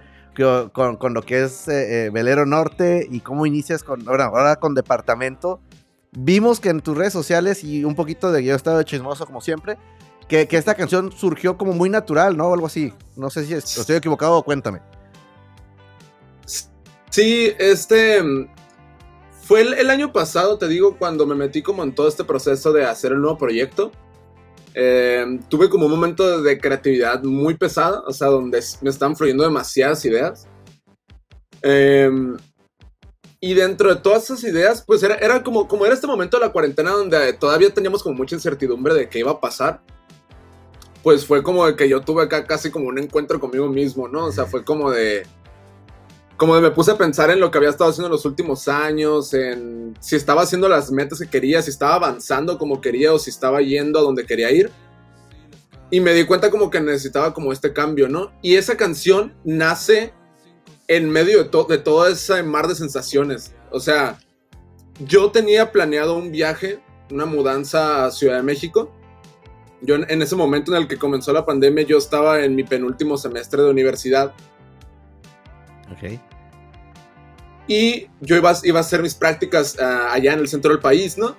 con, 0.74 0.98
con 0.98 1.13
lo 1.13 1.21
que 1.21 1.44
es 1.44 1.68
eh, 1.68 2.06
eh, 2.06 2.09
Velero 2.09 2.45
Norte 2.45 3.07
y 3.09 3.21
cómo 3.21 3.45
inicias 3.45 3.83
con, 3.83 4.07
ahora, 4.07 4.25
ahora 4.25 4.56
con 4.57 4.75
Departamento. 4.75 5.62
Vimos 6.12 6.59
que 6.59 6.69
en 6.69 6.81
tus 6.81 6.98
redes 6.98 7.13
sociales 7.13 7.63
y 7.63 7.83
un 7.83 7.95
poquito 7.95 8.31
de 8.31 8.44
yo 8.44 8.53
he 8.53 8.56
estado 8.56 8.81
chismoso 8.83 9.25
como 9.25 9.41
siempre, 9.41 9.77
que, 10.27 10.48
esta 10.51 10.75
canción 10.75 11.12
surgió 11.12 11.57
como 11.57 11.74
muy 11.74 11.89
natural, 11.89 12.36
¿no? 12.36 12.48
O 12.48 12.54
algo 12.54 12.68
así. 12.68 12.94
No 13.16 13.30
sé 13.30 13.45
si 13.45 13.54
estoy 13.54 13.98
equivocado 13.98 14.42
cuéntame. 14.44 14.81
Sí, 17.10 17.54
este. 17.60 18.22
Fue 19.44 19.62
el, 19.62 19.89
año 19.92 20.12
pasado, 20.12 20.57
te 20.57 20.68
digo, 20.68 20.98
cuando 20.98 21.27
me 21.27 21.36
metí 21.36 21.62
como 21.62 21.83
en 21.83 21.94
todo 21.94 22.07
este 22.07 22.24
proceso 22.24 22.74
de 22.74 22.83
hacer 22.83 23.12
el 23.12 23.22
nuevo 23.22 23.38
proyecto. 23.38 23.92
Em, 24.74 25.39
tuve 25.44 25.69
como 25.69 25.86
un 25.86 25.92
momento 25.92 26.42
de 26.42 26.60
creatividad 26.60 27.24
muy 27.24 27.54
pesada, 27.54 28.01
o 28.08 28.12
sea, 28.12 28.27
donde 28.27 28.62
me 28.82 28.89
están 28.89 29.15
fluyendo 29.15 29.44
demasiadas 29.44 30.03
ideas. 30.03 30.48
Em, 31.62 32.36
y 33.39 33.53
dentro 33.53 33.94
de 33.94 34.01
todas 34.01 34.24
esas 34.24 34.44
ideas, 34.44 34.84
pues 34.86 35.03
era, 35.03 35.15
era, 35.15 35.44
como, 35.44 35.67
como 35.67 35.86
era 35.86 35.94
este 35.94 36.08
momento 36.08 36.38
de 36.39 36.46
la 36.48 36.51
cuarentena 36.51 36.89
donde 36.89 37.34
todavía 37.34 37.72
teníamos 37.72 38.01
como 38.01 38.15
mucha 38.15 38.36
incertidumbre 38.36 38.96
de 38.96 39.08
qué 39.08 39.20
iba 39.20 39.32
a 39.32 39.39
pasar 39.39 39.82
pues 41.05 41.24
fue 41.24 41.43
como 41.43 41.67
de 41.67 41.75
que 41.75 41.88
yo 41.88 42.01
tuve 42.01 42.24
acá 42.24 42.47
casi 42.47 42.71
como 42.71 42.88
un 42.88 42.97
encuentro 42.97 43.39
conmigo 43.39 43.69
mismo, 43.69 44.07
¿no? 44.07 44.25
O 44.25 44.31
sea, 44.31 44.47
fue 44.47 44.65
como 44.65 44.89
de... 44.89 45.21
Como 46.35 46.55
de 46.55 46.62
me 46.62 46.71
puse 46.71 46.89
a 46.89 46.97
pensar 46.97 47.29
en 47.29 47.39
lo 47.39 47.51
que 47.51 47.59
había 47.59 47.69
estado 47.69 47.91
haciendo 47.91 48.07
en 48.07 48.13
los 48.13 48.25
últimos 48.25 48.67
años, 48.67 49.31
en 49.35 49.95
si 50.00 50.15
estaba 50.15 50.41
haciendo 50.41 50.67
las 50.67 50.89
metas 50.89 51.19
que 51.19 51.29
quería, 51.29 51.62
si 51.62 51.69
estaba 51.69 51.93
avanzando 51.93 52.57
como 52.57 52.81
quería 52.81 53.13
o 53.13 53.19
si 53.19 53.29
estaba 53.29 53.62
yendo 53.62 54.00
a 54.00 54.01
donde 54.01 54.25
quería 54.25 54.50
ir. 54.50 54.71
Y 55.91 56.00
me 56.00 56.12
di 56.15 56.25
cuenta 56.25 56.50
como 56.50 56.71
que 56.71 56.81
necesitaba 56.81 57.35
como 57.35 57.53
este 57.53 57.71
cambio, 57.71 58.07
¿no? 58.07 58.31
Y 58.41 58.55
esa 58.55 58.75
canción 58.75 59.35
nace 59.43 60.12
en 60.88 61.12
medio 61.12 61.43
de, 61.43 61.65
de 61.69 61.77
todo 61.77 62.07
ese 62.07 62.41
mar 62.41 62.67
de 62.67 62.74
sensaciones. 62.74 63.53
O 63.69 63.79
sea, 63.79 64.17
yo 65.05 65.29
tenía 65.29 65.71
planeado 65.71 66.17
un 66.17 66.31
viaje, 66.31 66.79
una 67.12 67.27
mudanza 67.27 68.05
a 68.05 68.12
Ciudad 68.12 68.38
de 68.38 68.43
México 68.43 68.91
yo 69.82 69.96
en, 69.96 70.22
ese 70.22 70.36
momento 70.36 70.72
en 70.72 70.82
el 70.82 70.88
que 70.88 70.98
comenzó 70.98 71.34
la 71.34 71.46
pandemia, 71.46 71.84
yo 71.84 71.98
estaba 71.98 72.44
en 72.44 72.55
mi 72.55 72.63
penúltimo 72.63 73.17
semestre 73.17 73.62
de 73.62 73.70
universidad. 73.70 74.34
Ok. 75.91 76.20
Y 77.67 78.08
yo 78.22 78.36
iba, 78.36 78.53
iba 78.63 78.79
a 78.79 78.82
hacer 78.82 79.01
mis 79.01 79.15
prácticas 79.15 79.77
ah, 79.79 80.10
allá 80.12 80.34
en 80.34 80.39
el 80.39 80.48
centro 80.48 80.72
del 80.72 80.79
país, 80.79 81.17
¿no? 81.17 81.36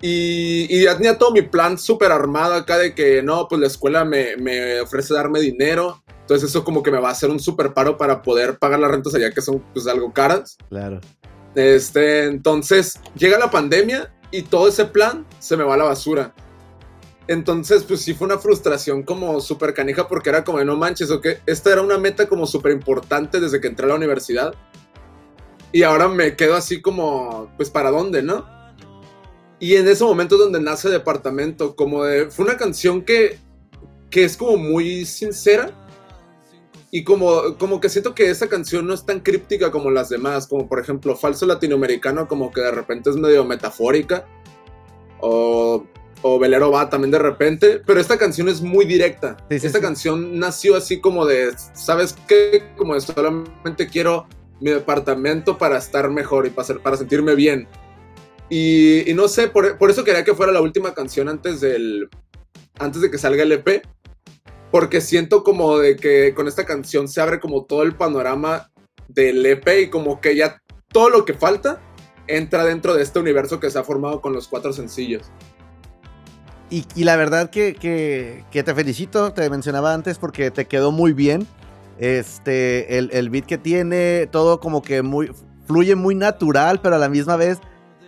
Y, 0.00 0.66
y 0.68 0.84
ya 0.84 0.96
tenía 0.96 1.16
todo 1.16 1.32
mi 1.32 1.42
plan 1.42 1.78
súper 1.78 2.12
armado 2.12 2.54
acá 2.54 2.76
de 2.76 2.94
que 2.94 3.22
no, 3.22 3.48
pues 3.48 3.60
la 3.60 3.66
escuela 3.66 4.04
me, 4.04 4.36
me, 4.36 4.80
ofrece 4.80 5.14
darme 5.14 5.40
dinero. 5.40 6.02
Entonces 6.20 6.50
eso 6.50 6.62
como 6.64 6.82
que 6.82 6.90
me 6.90 7.00
va 7.00 7.08
a 7.08 7.12
hacer 7.12 7.30
un 7.30 7.40
súper 7.40 7.72
paro 7.72 7.96
para 7.96 8.22
poder 8.22 8.58
pagar 8.58 8.80
las 8.80 8.90
rentas 8.90 9.14
allá 9.14 9.30
que 9.30 9.40
son 9.40 9.64
pues 9.72 9.86
algo 9.86 10.12
caras. 10.12 10.56
Claro. 10.68 11.00
Este, 11.54 12.24
entonces 12.24 13.00
llega 13.16 13.38
la 13.38 13.50
pandemia 13.50 14.12
y 14.30 14.42
todo 14.42 14.68
ese 14.68 14.84
plan 14.84 15.24
se 15.38 15.56
me 15.56 15.64
va 15.64 15.74
a 15.74 15.78
la 15.78 15.84
basura. 15.84 16.34
Entonces, 17.26 17.84
pues 17.84 18.02
sí 18.02 18.12
fue 18.12 18.26
una 18.26 18.38
frustración 18.38 19.02
como 19.02 19.40
súper 19.40 19.72
canija 19.72 20.08
porque 20.08 20.28
era 20.28 20.44
como 20.44 20.62
no 20.62 20.76
manches, 20.76 21.10
o 21.10 21.20
que 21.20 21.38
esta 21.46 21.72
era 21.72 21.82
una 21.82 21.98
meta 21.98 22.28
como 22.28 22.46
súper 22.46 22.72
importante 22.72 23.40
desde 23.40 23.60
que 23.60 23.68
entré 23.68 23.86
a 23.86 23.88
la 23.88 23.94
universidad. 23.94 24.54
Y 25.72 25.82
ahora 25.82 26.08
me 26.08 26.36
quedo 26.36 26.54
así 26.54 26.82
como, 26.82 27.50
pues 27.56 27.70
para 27.70 27.90
dónde, 27.90 28.22
¿no? 28.22 28.46
Y 29.58 29.76
en 29.76 29.88
ese 29.88 30.04
momento 30.04 30.36
donde 30.36 30.60
nace 30.60 30.90
Departamento, 30.90 31.74
como 31.74 32.04
de, 32.04 32.30
fue 32.30 32.44
una 32.44 32.56
canción 32.56 33.02
que, 33.02 33.38
que 34.10 34.24
es 34.24 34.36
como 34.36 34.56
muy 34.58 35.06
sincera. 35.06 35.70
Y 36.90 37.02
como, 37.02 37.56
como 37.58 37.80
que 37.80 37.88
siento 37.88 38.14
que 38.14 38.30
esa 38.30 38.46
canción 38.48 38.86
no 38.86 38.94
es 38.94 39.04
tan 39.04 39.18
críptica 39.18 39.72
como 39.72 39.90
las 39.90 40.10
demás, 40.10 40.46
como 40.46 40.68
por 40.68 40.78
ejemplo 40.78 41.16
Falso 41.16 41.44
Latinoamericano, 41.44 42.28
como 42.28 42.52
que 42.52 42.60
de 42.60 42.70
repente 42.70 43.10
es 43.10 43.16
medio 43.16 43.44
metafórica. 43.44 44.26
O, 45.20 45.84
o 46.26 46.38
Velero 46.38 46.70
va 46.70 46.88
también 46.88 47.10
de 47.10 47.18
repente, 47.18 47.82
pero 47.84 48.00
esta 48.00 48.16
canción 48.16 48.48
es 48.48 48.62
muy 48.62 48.86
directa. 48.86 49.36
esta 49.50 49.78
canción 49.78 50.38
nació 50.38 50.74
así 50.74 50.98
como 50.98 51.26
de, 51.26 51.52
¿sabes 51.74 52.16
qué? 52.26 52.64
Como 52.78 52.94
de 52.94 53.02
solamente 53.02 53.86
quiero 53.88 54.26
mi 54.58 54.70
departamento 54.70 55.58
para 55.58 55.76
estar 55.76 56.08
mejor 56.08 56.46
y 56.46 56.50
para, 56.50 56.78
para 56.78 56.96
sentirme 56.96 57.34
bien. 57.34 57.68
Y, 58.48 59.04
no 59.14 59.28
sé, 59.28 59.48
por, 59.48 59.76
por, 59.76 59.90
eso 59.90 60.02
quería 60.02 60.24
que 60.24 60.32
fuera 60.32 60.50
la 60.50 60.62
última 60.62 60.94
canción 60.94 61.28
antes 61.28 61.60
del, 61.60 62.08
antes 62.78 63.02
de 63.02 63.10
que 63.10 63.18
salga 63.18 63.42
el 63.42 63.52
EP, 63.52 63.82
porque 64.70 65.02
siento 65.02 65.44
como 65.44 65.76
de 65.76 65.96
que 65.96 66.32
con 66.34 66.48
esta 66.48 66.64
canción 66.64 67.06
se 67.06 67.20
abre 67.20 67.38
como 67.38 67.66
todo 67.66 67.82
el 67.82 67.96
panorama 67.96 68.70
del 69.08 69.44
EP 69.44 69.68
y 69.82 69.90
como 69.90 70.22
que 70.22 70.34
ya 70.34 70.62
todo 70.88 71.10
lo 71.10 71.26
que 71.26 71.34
falta 71.34 71.82
entra 72.28 72.64
dentro 72.64 72.94
de 72.94 73.02
este 73.02 73.18
universo 73.18 73.60
que 73.60 73.68
se 73.68 73.78
ha 73.78 73.84
formado 73.84 74.22
con 74.22 74.32
los 74.32 74.48
cuatro 74.48 74.72
sencillos. 74.72 75.30
Y, 76.96 77.04
la 77.04 77.14
verdad 77.14 77.50
que, 77.50 77.74
que, 77.74 78.62
te 78.62 78.74
felicito, 78.74 79.32
te 79.32 79.48
mencionaba 79.48 79.94
antes 79.94 80.18
porque 80.18 80.50
te 80.50 80.64
quedó 80.64 80.90
muy 80.90 81.12
bien. 81.12 81.46
Este, 81.98 82.98
el, 82.98 83.30
beat 83.30 83.46
que 83.46 83.58
tiene, 83.58 84.26
todo 84.32 84.58
como 84.58 84.82
que 84.82 85.02
muy, 85.02 85.30
fluye 85.68 85.94
muy 85.94 86.16
natural, 86.16 86.80
pero 86.80 86.96
a 86.96 86.98
la 86.98 87.08
misma 87.08 87.36
vez 87.36 87.60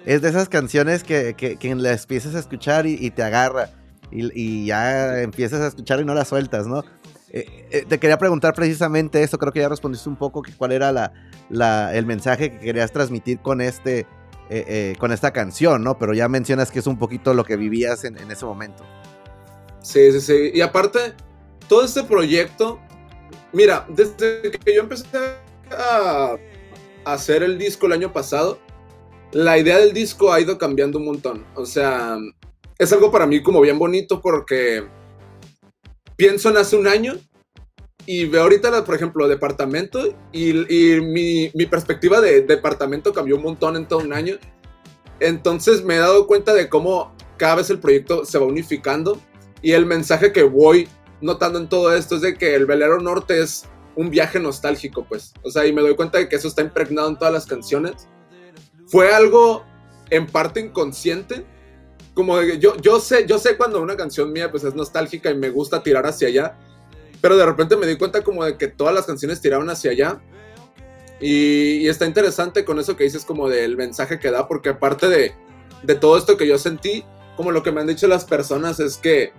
es 0.05 0.21
de 0.23 0.31
esas 0.31 0.49
canciones 0.49 1.05
que, 1.05 1.35
que, 1.35 1.57
que 1.57 1.75
las 1.77 2.03
empiezas 2.03 2.35
a 2.35 2.41
escuchar 2.41 2.87
y, 2.87 3.09
te 3.13 3.23
agarra 3.23 3.71
y, 4.11 4.67
ya 4.67 5.21
empiezas 5.23 5.61
a 5.61 5.69
escuchar 5.69 6.01
y 6.01 6.05
no 6.05 6.15
la 6.15 6.25
sueltas, 6.25 6.67
¿no? 6.67 6.85
Eh, 7.31 7.69
eh, 7.71 7.85
te 7.89 7.99
quería 7.99 8.19
preguntar 8.19 8.53
precisamente 8.55 9.23
eso, 9.23 9.39
creo 9.39 9.53
que 9.53 9.61
ya 9.61 9.69
respondiste 9.69 10.09
un 10.09 10.17
poco 10.17 10.43
que 10.43 10.53
cuál 10.53 10.73
era 10.73 10.91
la, 11.51 11.95
el 11.95 12.05
mensaje 12.05 12.51
que 12.51 12.59
querías 12.59 12.91
transmitir 12.91 13.39
con, 13.39 13.61
este, 13.61 14.07
eh, 14.49 14.95
con 14.99 15.13
esta 15.13 15.33
canción, 15.33 15.83
¿no? 15.83 15.99
Pero 15.99 16.15
ya 16.15 16.29
mencionas 16.29 16.71
que 16.71 16.79
es 16.79 16.87
un 16.87 16.99
poquito 16.99 17.35
lo 17.35 17.45
que 17.45 17.57
vivías 17.57 18.05
en, 18.05 18.17
ese 18.31 18.45
momento. 18.45 18.85
Sí, 19.83 20.13
sí, 20.13 20.21
sí. 20.21 20.51
Y 20.55 20.61
aparte, 20.61 21.15
todo 21.69 21.85
este 21.85 22.03
proyecto, 22.05 22.81
mira, 23.53 23.87
desde 23.89 24.51
que 24.51 24.75
yo 24.75 24.83
empecé 24.83 25.07
a 25.71 26.37
hacer 27.05 27.43
el 27.43 27.59
disco 27.59 27.87
el 27.87 27.93
año 27.93 28.13
pasado, 28.13 28.59
la 29.33 29.59
idea 29.59 29.79
del 29.79 29.93
disco 29.93 30.33
ha 30.33 30.41
ido 30.41 30.59
cambiando 30.59 30.99
un 30.99 31.07
montón. 31.07 31.45
O 31.55 31.67
sea, 31.67 32.17
es 32.79 32.93
algo 32.93 33.11
para 33.11 33.27
mí 33.27 33.43
como 33.43 33.61
bien 33.61 33.79
bonito 33.79 34.21
porque 34.21 34.85
pienso 36.17 36.51
en 36.51 36.57
hace 36.57 36.77
un 36.77 36.87
año 36.87 37.15
y 38.07 38.27
veo 38.27 38.43
ahorita, 38.43 38.85
por 38.85 38.95
ejemplo, 38.95 39.27
departamento 39.27 40.15
y, 40.33 40.53
mi, 41.03 41.67
perspectiva 41.67 42.21
de 42.21 42.43
departamento 42.43 43.13
cambió 43.13 43.37
un 43.37 43.43
montón 43.43 43.77
en 43.77 43.87
todo 43.87 43.99
un 43.99 44.13
año. 44.13 44.37
Entonces 45.19 45.85
me 45.85 45.97
he 45.97 45.99
dado 45.99 46.27
cuenta 46.27 46.55
de 46.55 46.69
cómo 46.69 47.15
cada 47.37 47.57
vez 47.57 47.71
el 47.71 47.81
proyecto 47.81 48.25
se 48.25 48.39
va 48.39 48.47
unificando 48.47 49.21
y 49.61 49.73
el 49.73 49.87
mensaje 49.87 50.33
que 50.33 50.45
voy 50.45 50.89
notando 51.21 51.59
en 51.59 51.69
todo 51.69 51.95
esto 51.95 52.17
es 52.17 52.21
de 52.21 52.35
que 52.35 52.55
el 52.55 52.67
Velero 52.67 53.01
Norte 53.01 53.43
es 53.43 53.65
un 53.97 54.11
viaje 54.11 54.39
nostálgico, 54.39 55.05
pues. 55.09 55.33
O 55.43 55.51
sea, 55.51 55.67
y 55.67 55.73
me 55.73 55.83
doy 55.83 55.97
cuenta 55.97 56.19
de 56.19 56.29
que 56.29 56.37
eso 56.37 56.49
está 56.49 56.63
impregnado 56.63 57.09
en 57.09 57.19
todas 57.19 57.35
las 57.35 57.47
canciones. 57.47 58.09
Fue 58.87 59.13
algo 59.13 59.65
en 60.11 60.27
parte 60.27 60.61
inconsciente, 60.61 61.45
como 62.15 62.41
yo, 62.41 62.77
yo 62.77 63.01
sé, 63.01 63.27
yo 63.27 63.39
sé 63.39 63.57
cuando 63.57 63.83
una 63.83 63.97
canción 63.97 64.33
mía 64.33 64.51
pues 64.51 64.65
es 64.65 64.75
nostálgica 64.75 65.31
y 65.31 65.35
me 65.35 65.51
gusta 65.51 65.83
tirar 65.83 66.07
hacia 66.07 66.29
allá, 66.29 66.57
pero 67.27 67.39
de 67.39 67.45
repente 67.45 67.77
me 67.77 67.89
di 67.89 67.97
cuenta 67.97 68.23
como 68.23 68.45
de 68.45 68.57
que 68.57 68.69
todas 68.69 68.95
las 68.95 69.05
canciones 69.05 69.41
tiraban 69.41 69.69
hacia 69.69 69.91
allá. 69.91 70.21
Y, 71.21 71.89
está 71.89 72.07
interesante 72.07 72.65
con 72.65 72.79
eso 72.79 72.97
que 72.97 73.03
dices 73.03 73.25
como 73.25 73.49
del 73.49 73.77
mensaje 73.77 74.21
que 74.21 74.31
da, 74.31 74.47
porque 74.47 74.69
aparte 74.69 75.09
de, 75.09 75.35
de 75.83 75.95
todo 75.97 76.19
esto 76.19 76.37
que 76.37 76.47
yo 76.47 76.57
sentí, 76.57 77.05
como 77.37 77.51
lo 77.51 77.65
que 77.65 77.73
me 77.73 77.81
han 77.81 77.89
dicho 77.89 78.07
las 78.07 78.25
personas 78.25 78.79
es 78.79 78.97
que 78.97 79.33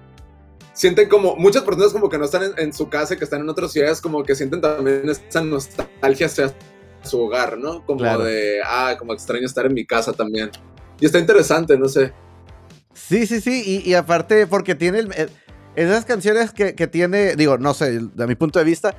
sienten 0.74 1.08
como, 1.08 1.38
muchas 1.38 1.64
personas 1.64 1.94
como 1.94 2.10
que 2.10 2.18
no 2.18 2.26
están 2.26 2.52
en, 2.58 2.74
su 2.74 2.90
casa, 2.90 3.16
que 3.16 3.24
están 3.24 3.40
en 3.40 3.48
otras 3.48 3.72
ciudades, 3.72 4.02
como 4.02 4.22
que 4.26 4.36
sienten 4.36 4.60
también 4.60 5.08
esa 5.08 5.40
nostalgia 5.40 6.26
hacia 6.26 6.54
su 7.04 7.22
hogar, 7.22 7.58
¿no? 7.58 7.86
Como 7.86 8.04
de, 8.18 8.60
ah, 8.66 8.98
como 9.00 9.14
extraño 9.14 9.46
estar 9.46 9.66
en 9.66 9.74
mi 9.74 9.86
casa 9.86 10.12
también. 10.12 10.52
Y 11.00 11.06
está 11.06 11.20
interesante, 11.20 11.78
no 11.78 11.88
sé. 11.88 12.12
Sí, 12.94 13.26
sí, 13.26 13.40
sí, 13.40 13.82
y, 13.86 13.94
aparte 13.94 14.46
porque 14.46 14.76
tiene 14.76 15.00
el, 15.00 15.30
esas 15.78 16.06
canciones 16.06 16.52
que, 16.52 16.88
tiene, 16.88 17.36
digo, 17.36 17.60
no 17.60 17.76
sé, 17.76 18.00
de 18.00 18.28
mi 18.28 18.34
punto 18.34 18.58
de 18.58 18.66
vista, 18.66 18.96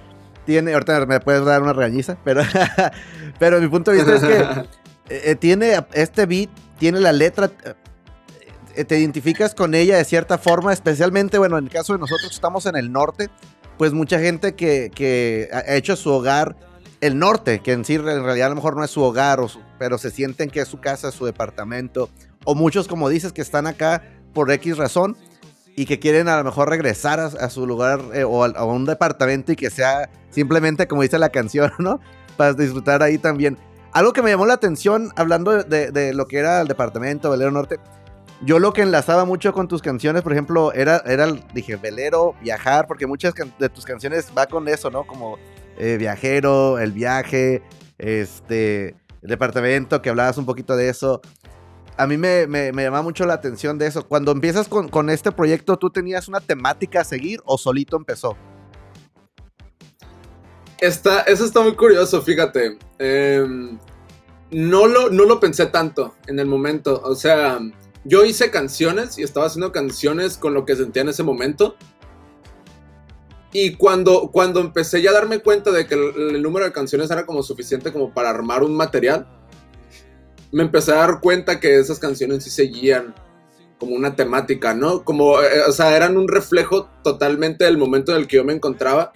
tiene, 0.47 0.73
ahorita 0.73 1.06
me 1.06 1.18
puedes 1.18 1.44
dar 1.44 1.61
una 1.61 1.73
regañiza, 1.73 2.16
pero, 2.25 2.42
pero 3.40 3.61
mi 3.61 3.66
punto 3.66 3.90
de 3.90 3.97
vista 3.97 4.14
es 4.14 4.23
que 4.23 4.68
eh, 5.30 5.35
tiene 5.35 5.85
este 5.92 6.26
beat, 6.26 6.50
tiene 6.78 7.00
la 7.00 7.12
letra, 7.12 7.50
eh, 8.76 8.85
te 8.85 8.97
identificas 8.97 9.56
con 9.56 9.75
ella 9.75 9.97
de 9.97 10.04
cierta 10.04 10.38
forma, 10.38 10.73
especialmente, 10.73 11.37
bueno, 11.38 11.58
en 11.58 11.64
el 11.64 11.70
caso 11.70 11.94
de 11.94 11.99
nosotros 11.99 12.30
estamos 12.30 12.64
en 12.66 12.76
el 12.76 12.92
norte, 12.92 13.28
pues 13.76 13.92
mucha 13.92 14.20
gente 14.20 14.54
que, 14.54 14.92
que 14.94 15.49
ha 15.52 15.75
hecho 15.75 15.97
su 15.97 16.11
hogar 16.11 16.56
el 17.00 17.18
norte, 17.18 17.58
que 17.58 17.73
en 17.73 17.85
sí 17.85 17.97
en 17.97 18.04
realidad 18.04 18.47
a 18.47 18.50
lo 18.50 18.56
mejor 18.56 18.76
no 18.76 18.85
es 18.85 18.90
su 18.92 19.02
hogar, 19.02 19.40
pero 19.80 19.99
se 19.99 20.12
sienten 20.12 20.49
que 20.49 20.61
es 20.61 20.68
su 20.68 20.78
casa, 20.78 21.11
su 21.11 21.26
departamento, 21.26 22.08
o 22.44 22.54
muchos, 22.54 22.87
como 22.87 23.08
dices, 23.08 23.32
que 23.32 23.42
están 23.42 23.66
acá 23.66 24.04
por 24.32 24.50
X 24.52 24.76
razón 24.76 25.16
y 25.78 25.87
que 25.87 26.00
quieren 26.00 26.26
a 26.26 26.37
lo 26.37 26.42
mejor 26.42 26.68
regresar 26.68 27.20
a, 27.20 27.50
su 27.50 27.64
lugar 27.64 28.00
eh, 28.12 28.25
o 28.25 28.44
a, 28.44 28.64
un 28.64 28.85
departamento 28.85 29.52
y 29.52 29.56
que 29.56 29.70
sea 29.70 30.11
simplemente 30.28 30.88
como 30.88 31.02
dice 31.02 31.20
la 31.20 31.28
canción, 31.28 31.70
¿no? 31.78 32.00
Para 32.37 32.52
disfrutar 32.52 33.00
ahí 33.00 33.16
también. 33.16 33.56
Algo 33.92 34.12
que 34.12 34.20
me 34.20 34.30
llamó 34.30 34.44
la 34.44 34.54
atención, 34.54 35.12
hablando 35.14 35.62
de, 35.62 36.12
lo 36.14 36.26
que 36.26 36.38
era 36.38 36.61
el 36.61 36.66
departamento, 36.66 37.30
Velero 37.30 37.52
Norte, 37.52 37.78
yo 38.42 38.58
lo 38.58 38.73
que 38.73 38.82
enlazaba 38.82 39.25
mucho 39.25 39.52
con 39.52 39.68
tus 39.68 39.80
canciones, 39.80 40.23
por 40.23 40.32
ejemplo, 40.32 40.73
era, 40.73 40.99
era 41.06 41.28
dije, 41.54 41.76
velero, 41.76 42.35
viajar, 42.40 42.88
porque 42.88 43.06
muchas 43.06 43.32
de 43.58 43.68
tus 43.68 43.85
canciones 43.85 44.32
va 44.37 44.47
con 44.47 44.66
eso, 44.66 44.90
¿no? 44.90 45.06
Como 45.06 45.38
eh, 45.78 45.97
viajero, 45.97 46.80
el 46.80 46.90
viaje, 46.90 47.62
este, 47.99 48.97
el 49.23 49.28
departamento, 49.28 50.02
que 50.02 50.11
hablabas 50.11 50.38
un 50.38 50.47
poquito 50.47 50.76
de 50.76 50.88
eso 50.88 51.20
a 51.99 52.07
mí 52.07 52.17
me, 52.17 52.47
me, 52.47 52.73
llama 52.73 53.02
mucho 53.02 53.26
la 53.26 53.35
atención 53.35 53.76
de 53.76 53.88
eso. 53.88 54.07
Cuando 54.07 54.31
empiezas 54.31 54.69
con, 54.69 55.11
este 55.11 55.33
proyecto, 55.33 55.76
¿tú 55.76 55.90
tenías 55.90 56.28
una 56.28 56.40
temática 56.40 57.00
a 57.00 57.05
seguir 57.05 57.43
o 57.45 57.59
solito 57.59 57.97
empezó? 57.97 58.37
Está, 60.81 61.23
eso 61.23 61.45
está 61.45 61.61
muy 61.61 61.75
curioso, 61.75 62.23
fíjate. 62.23 62.78
Em, 63.00 63.78
no, 64.52 64.87
lo, 64.87 65.11
no 65.11 65.25
lo 65.25 65.40
pensé 65.40 65.67
tanto 65.67 66.14
en 66.28 66.38
el 66.38 66.47
momento. 66.47 67.02
O 67.05 67.17
sea, 67.17 67.59
yo 68.05 68.25
hice 68.25 68.52
canciones 68.52 69.19
y 69.19 69.25
estaba 69.25 69.47
haciendo 69.47 69.73
canciones 69.73 70.38
con 70.38 70.55
lo 70.55 70.64
que 70.64 70.76
sentía 70.76 71.02
en 71.02 71.09
ese 71.09 71.25
momento. 71.25 71.75
Y 73.52 73.75
cuando, 73.75 74.31
cuando 74.33 74.61
empecé 74.61 75.02
ya 75.02 75.11
a 75.11 75.14
darme 75.14 75.40
cuenta 75.40 75.73
de 75.73 75.88
que 75.88 75.95
el 75.95 76.40
número 76.43 76.64
de 76.64 76.71
canciones 76.71 77.11
era 77.11 77.26
como 77.26 77.43
suficiente 77.43 77.93
como 77.93 78.14
para 78.14 78.31
armar 78.31 78.62
un 78.62 78.76
material, 78.76 79.26
me 80.52 80.62
empecé 80.62 80.93
a 80.93 80.97
dar 80.97 81.21
cuenta 81.21 81.61
que 81.61 81.78
esas 81.78 81.99
canciones 81.99 82.45
sí 82.45 82.50
seguían 82.50 83.14
como 83.78 83.95
una 83.95 84.17
temática, 84.17 84.75
¿no? 84.75 85.05
Como, 85.05 85.40
eh, 85.40 85.62
o 85.67 85.73
sea, 85.73 85.97
eran 85.97 86.17
un 86.17 86.28
reflejo 86.28 86.88
totalmente 87.05 87.64
del 87.64 87.78
momento 87.78 88.12
en 88.12 88.19
el 88.19 88.26
que 88.26 88.37
yo 88.37 88.45
me 88.45 88.52
encontraba. 88.52 89.12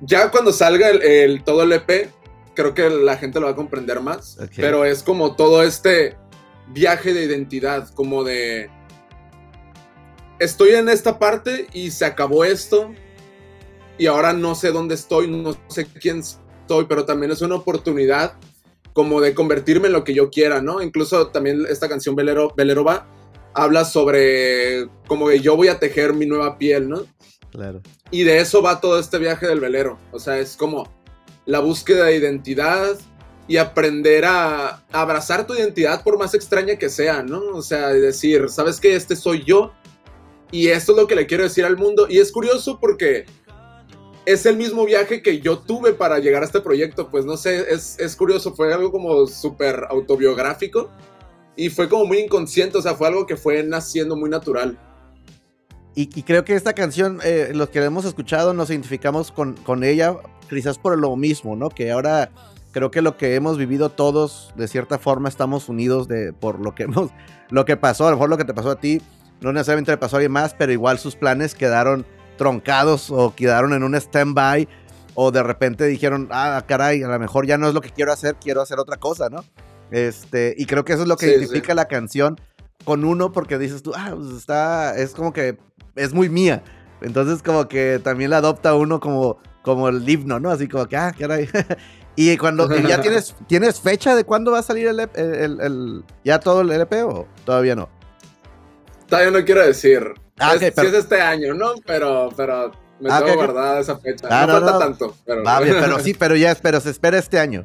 Ya 0.00 0.30
cuando 0.30 0.52
salga 0.52 0.88
el, 0.88 1.44
todo 1.44 1.62
el 1.62 1.72
EP, 1.72 2.10
creo 2.54 2.74
que 2.74 2.88
la 2.88 3.16
gente 3.16 3.40
lo 3.40 3.46
va 3.46 3.52
a 3.52 3.56
comprender 3.56 4.00
más. 4.00 4.38
Pero 4.56 4.84
es 4.84 5.02
como 5.02 5.36
todo 5.36 5.62
este 5.62 6.16
viaje 6.68 7.12
de 7.12 7.24
identidad, 7.24 7.88
como 7.90 8.24
de... 8.24 8.70
Estoy 10.38 10.70
en 10.70 10.88
esta 10.88 11.18
parte 11.18 11.68
y 11.72 11.90
se 11.90 12.04
acabó 12.04 12.44
esto. 12.44 12.92
Y 13.98 14.06
ahora 14.06 14.32
no 14.32 14.54
sé 14.54 14.72
dónde 14.72 14.94
estoy, 14.94 15.30
no 15.30 15.56
sé 15.68 15.86
quién 15.86 16.20
estoy, 16.20 16.86
pero 16.86 17.04
también 17.04 17.30
es 17.30 17.42
una 17.42 17.54
oportunidad 17.54 18.34
como 18.94 19.20
de 19.20 19.34
convertirme 19.34 19.88
en 19.88 19.92
lo 19.92 20.04
que 20.04 20.14
yo 20.14 20.30
quiera, 20.30 20.62
¿no? 20.62 20.80
Incluso 20.80 21.26
también 21.26 21.66
esta 21.68 21.90
canción 21.90 22.16
Velero, 22.16 22.54
Velero 22.56 22.84
va 22.84 23.06
habla 23.54 23.84
sobre 23.84 24.88
como 25.06 25.28
que 25.28 25.40
yo 25.40 25.56
voy 25.56 25.68
a 25.68 25.78
tejer 25.78 26.12
mi 26.12 26.26
nueva 26.26 26.58
piel, 26.58 26.88
¿no? 26.88 27.06
Claro. 27.50 27.80
Y 28.10 28.24
de 28.24 28.40
eso 28.40 28.60
va 28.62 28.80
todo 28.80 28.98
este 28.98 29.18
viaje 29.18 29.46
del 29.46 29.60
velero. 29.60 29.98
O 30.10 30.18
sea, 30.18 30.38
es 30.38 30.56
como 30.56 30.92
la 31.46 31.60
búsqueda 31.60 32.06
de 32.06 32.16
identidad 32.16 32.98
y 33.46 33.58
aprender 33.58 34.24
a, 34.24 34.82
abrazar 34.90 35.46
tu 35.46 35.54
identidad 35.54 36.02
por 36.02 36.18
más 36.18 36.34
extraña 36.34 36.76
que 36.76 36.88
sea, 36.88 37.22
¿no? 37.22 37.40
O 37.54 37.62
sea, 37.62 37.88
decir, 37.88 38.48
¿sabes 38.48 38.80
qué? 38.80 38.96
Este 38.96 39.14
soy 39.14 39.44
yo 39.44 39.72
y 40.50 40.68
esto 40.68 40.92
es 40.92 40.98
lo 40.98 41.06
que 41.06 41.14
le 41.14 41.26
quiero 41.26 41.44
decir 41.44 41.64
al 41.64 41.76
mundo. 41.76 42.06
Y 42.08 42.18
es 42.18 42.32
curioso 42.32 42.80
porque 42.80 43.24
es 44.26 44.46
el 44.46 44.56
mismo 44.56 44.84
viaje 44.84 45.22
que 45.22 45.40
yo 45.40 45.58
tuve 45.58 45.92
para 45.92 46.18
llegar 46.18 46.42
a 46.42 46.46
este 46.46 46.60
proyecto. 46.60 47.10
Pues 47.10 47.24
no 47.24 47.36
sé, 47.36 47.66
es, 47.70 48.16
curioso, 48.16 48.54
fue 48.54 48.72
algo 48.72 48.90
como 48.90 49.26
súper 49.26 49.86
autobiográfico 49.90 50.90
y 51.56 51.68
fue 51.68 51.88
como 51.88 52.04
muy 52.06 52.18
inconsciente, 52.18 52.78
o 52.78 52.82
sea, 52.82 52.94
fue 52.94 53.08
algo 53.08 53.26
que 53.26 53.36
fue 53.36 53.62
naciendo 53.62 54.16
muy 54.16 54.30
natural. 54.30 54.78
y, 55.94 56.06
creo 56.22 56.44
que 56.44 56.54
esta 56.54 56.72
canción, 56.72 57.20
eh, 57.22 57.52
los 57.54 57.68
que 57.68 57.78
la 57.78 57.86
hemos 57.86 58.04
escuchado, 58.04 58.52
nos 58.52 58.70
identificamos 58.70 59.30
con, 59.30 59.54
con 59.54 59.84
ella, 59.84 60.16
quizás 60.50 60.78
por 60.78 60.98
lo 60.98 61.14
mismo, 61.14 61.54
¿no? 61.54 61.68
Que 61.68 61.92
ahora 61.92 62.30
creo 62.72 62.90
que 62.90 63.02
lo 63.02 63.16
que 63.16 63.36
hemos 63.36 63.56
vivido 63.56 63.90
todos, 63.90 64.52
de 64.56 64.66
cierta 64.66 64.98
forma, 64.98 65.28
estamos 65.28 65.68
unidos 65.68 66.08
de, 66.08 66.32
por 66.32 66.58
lo 66.58 66.74
que 66.74 66.88
lo 67.50 67.64
que 67.64 67.76
pasó, 67.76 68.08
a 68.08 68.10
lo 68.10 68.16
mejor 68.16 68.30
lo 68.30 68.36
que 68.36 68.44
te 68.44 68.54
pasó 68.54 68.72
a 68.72 68.80
ti, 68.80 69.00
no 69.40 69.52
necesariamente 69.52 69.92
le 69.92 69.98
pasó 69.98 70.16
a 70.16 70.18
alguien 70.18 70.32
más, 70.32 70.54
pero 70.54 70.72
igual 70.72 70.98
sus 70.98 71.14
planes 71.14 71.54
quedaron 71.54 72.04
troncados 72.36 73.10
o 73.10 73.34
quedaron 73.34 73.72
en 73.72 73.82
un 73.82 73.94
stand-by 73.94 74.68
o 75.14 75.30
de 75.30 75.42
repente 75.42 75.84
dijeron, 75.86 76.28
ah, 76.30 76.62
caray, 76.66 77.02
a 77.02 77.08
lo 77.08 77.18
mejor 77.18 77.46
ya 77.46 77.56
no 77.56 77.68
es 77.68 77.74
lo 77.74 77.80
que 77.80 77.90
quiero 77.90 78.12
hacer, 78.12 78.36
quiero 78.36 78.60
hacer 78.60 78.78
otra 78.78 78.96
cosa, 78.96 79.28
¿no? 79.28 79.44
Este, 79.90 80.54
y 80.56 80.66
creo 80.66 80.84
que 80.84 80.92
eso 80.92 81.02
es 81.02 81.08
lo 81.08 81.16
que 81.16 81.26
identifica 81.26 81.74
la 81.74 81.86
canción 81.86 82.40
con 82.84 83.04
uno 83.04 83.32
porque 83.32 83.58
dices 83.58 83.82
tú, 83.82 83.92
ah, 83.94 84.12
pues 84.14 84.36
está, 84.36 84.96
es 84.96 85.12
como 85.12 85.32
que 85.32 85.56
es 85.94 86.12
muy 86.12 86.28
mía. 86.28 86.62
Entonces 87.00 87.42
como 87.42 87.68
que 87.68 88.00
también 88.02 88.30
la 88.30 88.38
adopta 88.38 88.74
uno 88.74 88.98
como, 89.00 89.38
como 89.62 89.88
el 89.88 90.08
himno, 90.08 90.40
¿no? 90.40 90.50
Así 90.50 90.68
como 90.68 90.86
que, 90.86 90.96
ah, 90.96 91.14
caray. 91.16 91.48
y 92.16 92.36
cuando 92.36 92.68
ya 92.88 93.00
tienes, 93.00 93.34
¿tienes 93.46 93.80
fecha 93.80 94.16
de 94.16 94.24
cuándo 94.24 94.52
va 94.52 94.60
a 94.60 94.62
salir 94.62 94.88
el, 94.88 95.00
el, 95.00 96.04
ya 96.24 96.40
todo 96.40 96.62
el 96.62 96.70
LP 96.72 97.02
o 97.04 97.28
todavía 97.44 97.76
no? 97.76 97.88
Todavía 99.08 99.30
no 99.30 99.44
quiero 99.44 99.66
decir. 99.66 100.14
Ah, 100.38 100.54
es, 100.54 100.62
es 100.62 100.78
este 100.78 101.20
año, 101.20 101.54
¿no? 101.54 101.74
Pero, 101.86 102.30
pero 102.36 102.72
me 103.00 103.12
ah, 103.12 103.22
tengo 103.22 103.36
guardada 103.36 103.80
esa 103.80 103.98
fecha. 103.98 104.26
Ah, 104.30 104.46
no, 104.46 104.54
falta 104.54 104.78
tanto. 104.78 105.16
Pero... 105.24 105.42
pero 105.44 105.98
sí, 106.00 106.14
pero 106.14 106.36
ya 106.36 106.54
pero 106.54 106.80
se 106.80 106.90
espera 106.90 107.18
este 107.18 107.38
año. 107.38 107.64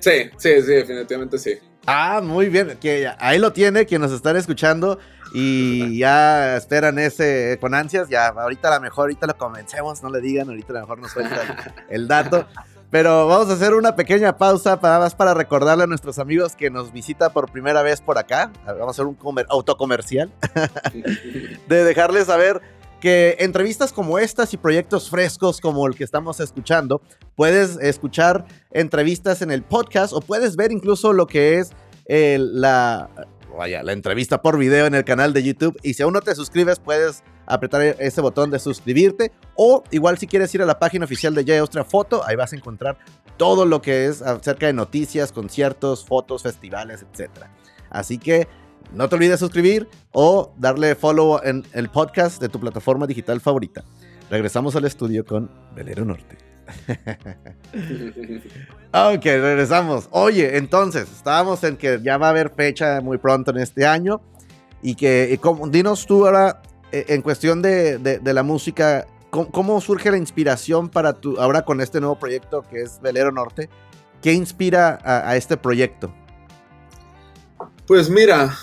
Sí, 0.00 0.30
sí, 0.36 0.62
sí, 0.62 0.72
definitivamente 0.72 1.38
sí. 1.38 1.58
Ah, 1.86 2.20
muy 2.22 2.48
bien. 2.48 2.78
Que 2.80 3.10
ahí 3.18 3.38
lo 3.38 3.52
tiene, 3.52 3.86
quien 3.86 4.00
nos 4.00 4.12
están 4.12 4.36
escuchando 4.36 4.98
y 5.32 5.98
ya 5.98 6.56
esperan 6.56 6.98
ese 6.98 7.58
con 7.60 7.74
ansias. 7.74 8.08
Ya, 8.08 8.28
ahorita 8.28 8.68
a 8.68 8.76
lo 8.76 8.80
mejor, 8.80 9.04
ahorita 9.04 9.26
lo 9.26 9.36
comencemos, 9.36 10.02
no 10.02 10.10
le 10.10 10.20
digan, 10.20 10.48
ahorita 10.48 10.72
a 10.72 10.74
lo 10.74 10.80
mejor 10.80 10.98
nos 11.00 11.12
cuenta 11.12 11.74
el, 11.88 12.06
dato. 12.08 12.46
Pero 12.94 13.26
vamos 13.26 13.50
a 13.50 13.54
hacer 13.54 13.74
una 13.74 13.96
pequeña 13.96 14.36
pausa 14.36 14.78
para 14.78 15.00
más 15.00 15.16
para 15.16 15.34
recordarle 15.34 15.82
a 15.82 15.86
nuestros 15.88 16.20
amigos 16.20 16.54
que 16.54 16.70
nos 16.70 16.92
visita 16.92 17.32
por 17.32 17.50
primera 17.50 17.82
vez 17.82 18.00
por 18.00 18.18
acá. 18.18 18.52
Vamos 18.64 18.86
a 18.86 18.90
hacer 19.02 19.06
un 19.06 19.18
autocomercial. 19.48 20.32
de 21.68 21.82
dejarles 21.82 22.26
saber 22.26 22.62
que 23.00 23.34
entrevistas 23.40 23.92
como 23.92 24.20
estas 24.20 24.54
y 24.54 24.58
proyectos 24.58 25.10
frescos 25.10 25.60
como 25.60 25.84
el 25.88 25.96
que 25.96 26.04
estamos 26.04 26.38
escuchando, 26.38 27.02
puedes 27.34 27.78
escuchar 27.78 28.46
entrevistas 28.70 29.42
en 29.42 29.50
el 29.50 29.64
podcast 29.64 30.12
o 30.12 30.20
puedes 30.20 30.54
ver 30.54 30.70
incluso 30.70 31.12
lo 31.12 31.26
que 31.26 31.58
es 31.58 31.72
la, 32.06 33.10
vaya, 33.56 33.82
la 33.82 33.92
entrevista 33.92 34.42
por 34.42 34.58
video 34.58 34.86
en 34.86 34.94
el 34.94 35.04
canal 35.04 35.32
de 35.32 35.42
YouTube. 35.42 35.78
Y 35.82 35.94
si 35.94 36.02
aún 36.02 36.12
no 36.12 36.20
te 36.20 36.34
suscribes, 36.34 36.78
puedes 36.78 37.22
apretar 37.46 37.82
ese 37.98 38.20
botón 38.20 38.50
de 38.50 38.58
suscribirte. 38.58 39.32
O 39.54 39.84
igual 39.90 40.18
si 40.18 40.26
quieres 40.26 40.54
ir 40.54 40.62
a 40.62 40.66
la 40.66 40.78
página 40.78 41.04
oficial 41.04 41.34
de 41.34 41.44
Jay 41.44 41.58
Austria 41.58 41.84
Foto, 41.84 42.24
ahí 42.26 42.36
vas 42.36 42.52
a 42.52 42.56
encontrar 42.56 42.98
todo 43.36 43.66
lo 43.66 43.82
que 43.82 44.06
es 44.06 44.22
acerca 44.22 44.66
de 44.66 44.72
noticias, 44.72 45.32
conciertos, 45.32 46.04
fotos, 46.04 46.42
festivales, 46.42 47.04
etc. 47.12 47.30
Así 47.90 48.18
que 48.18 48.48
no 48.92 49.08
te 49.08 49.16
olvides 49.16 49.40
suscribir 49.40 49.88
o 50.12 50.52
darle 50.56 50.94
follow 50.94 51.40
en 51.42 51.64
el 51.72 51.88
podcast 51.88 52.40
de 52.40 52.48
tu 52.48 52.60
plataforma 52.60 53.06
digital 53.06 53.40
favorita. 53.40 53.84
Regresamos 54.30 54.76
al 54.76 54.84
estudio 54.84 55.24
con 55.24 55.50
Velero 55.74 56.04
Norte. 56.04 56.53
ok, 58.92 59.24
regresamos. 59.24 60.08
Oye, 60.10 60.56
entonces, 60.56 61.10
estábamos 61.10 61.62
en 61.64 61.76
que 61.76 62.00
ya 62.02 62.18
va 62.18 62.28
a 62.28 62.30
haber 62.30 62.50
fecha 62.50 63.00
muy 63.00 63.18
pronto 63.18 63.50
en 63.50 63.58
este 63.58 63.86
año. 63.86 64.20
Y 64.82 64.96
que, 64.96 65.38
como, 65.40 65.66
dinos 65.68 66.06
tú 66.06 66.26
ahora, 66.26 66.62
eh, 66.92 67.06
en 67.08 67.22
cuestión 67.22 67.62
de, 67.62 68.20
la 68.22 68.42
música, 68.42 69.06
¿cómo, 69.30 69.80
surge 69.80 70.10
la 70.10 70.18
inspiración 70.18 70.88
para 70.88 71.14
tu, 71.14 71.40
ahora 71.40 71.64
con 71.64 71.80
este 71.80 72.00
nuevo 72.00 72.18
proyecto 72.18 72.62
que 72.62 72.82
es 72.82 73.00
Velero 73.00 73.32
Norte? 73.32 73.70
¿Qué 74.20 74.32
inspira 74.32 74.98
a 75.02 75.36
este 75.36 75.56
proyecto? 75.56 76.12
Pues 77.86 78.08
mira, 78.08 78.56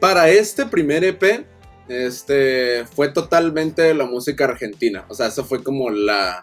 para 0.00 0.28
este 0.28 0.66
primer 0.66 1.04
EP, 1.04 1.46
este 1.88 2.84
fue 2.86 3.12
totalmente 3.12 3.94
la 3.94 4.04
música 4.04 4.46
argentina. 4.46 5.04
O 5.08 5.14
sea, 5.14 5.28
eso 5.28 5.44
fue 5.44 5.62
como 5.62 5.90
la, 5.90 6.42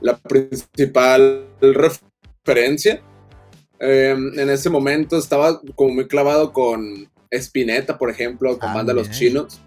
la 0.00 0.16
principal 0.16 1.46
referencia. 1.60 3.02
Em, 3.78 4.38
en 4.38 4.50
ese 4.50 4.70
momento 4.70 5.18
estaba 5.18 5.60
como 5.74 5.94
muy 5.94 6.06
clavado 6.06 6.52
con 6.52 7.10
Spinetta, 7.30 7.98
por 7.98 8.10
ejemplo, 8.10 8.58
con 8.58 8.72
Banda 8.72 8.92
Los 8.92 9.10
Chinos. 9.10 9.60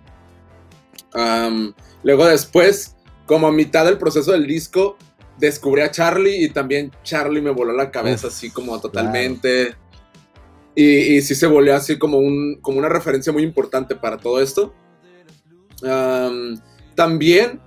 luego 2.03 2.25
después, 2.25 2.95
como 3.25 3.47
a 3.47 3.51
mitad 3.51 3.85
del 3.85 3.97
proceso 3.97 4.31
del 4.31 4.47
disco, 4.47 4.97
descubrí 5.37 5.81
a 5.81 5.91
Charlie 5.91 6.43
y 6.43 6.49
también 6.49 6.91
Charlie 7.03 7.41
me 7.41 7.51
voló 7.51 7.73
la 7.73 7.91
cabeza 7.91 8.27
así 8.27 8.49
como 8.49 8.79
totalmente. 8.79 9.75
Y, 10.75 11.21
sí 11.21 11.35
se 11.35 11.47
volvió 11.47 11.75
así 11.75 11.97
como, 11.97 12.19
un, 12.19 12.59
como 12.61 12.79
una 12.79 12.89
referencia 12.89 13.33
muy 13.33 13.43
importante 13.43 13.95
para 13.95 14.17
todo 14.17 14.41
esto. 14.41 14.73
también 16.95 17.59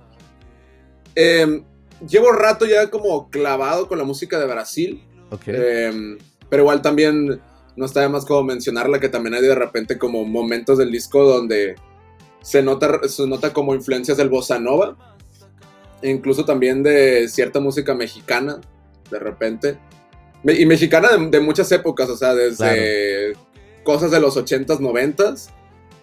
em, 1.15 1.63
llevo 2.07 2.31
rato 2.31 2.65
ya 2.65 2.89
como 2.89 3.29
clavado 3.29 3.87
con 3.87 3.97
la 3.97 4.03
música 4.03 4.39
de 4.39 4.45
Brasil. 4.45 5.03
Em, 5.47 6.17
pero 6.49 6.63
igual 6.63 6.81
también 6.81 7.41
no 7.75 7.85
está 7.85 8.01
de 8.01 8.09
más 8.09 8.25
como 8.25 8.43
mencionarla 8.43 8.99
que 8.99 9.09
también 9.09 9.33
hay 9.33 9.41
de 9.41 9.55
repente 9.55 9.97
como 9.97 10.23
momentos 10.25 10.77
del 10.77 10.91
disco 10.91 11.23
donde 11.23 11.75
se 12.41 12.61
nota, 12.61 13.07
se 13.07 13.25
nota 13.25 13.51
como 13.51 13.73
influencias 13.73 14.17
del 14.17 14.29
bossa 14.29 14.59
nova. 14.59 14.95
E 16.01 16.09
incluso 16.09 16.43
también 16.45 16.83
de 16.83 17.27
cierta 17.29 17.59
música 17.59 17.95
mexicana, 17.95 18.59
de 19.09 19.19
repente. 19.19 19.77
Y 20.43 20.65
mexicana 20.65 21.09
de, 21.17 21.39
muchas 21.39 21.71
épocas, 21.71 22.09
o 22.09 22.17
sea, 22.17 22.35
desde 22.35 23.33
cosas 23.83 24.11
de 24.11 24.19
los 24.19 24.35
80s, 24.35 24.79
90s, 24.79 25.49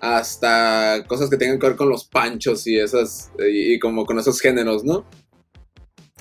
hasta 0.01 1.05
cosas 1.07 1.29
que 1.29 1.37
tengan 1.37 1.59
que 1.59 1.67
ver 1.67 1.77
con 1.77 1.91
los 1.91 2.07
panchos 2.07 2.67
y 2.67 2.79
esas, 2.79 3.31
y, 3.39 3.79
como 3.79 4.07
con 4.07 4.19
esos 4.19 4.41
géneros, 4.41 4.83
¿no? 4.83 5.05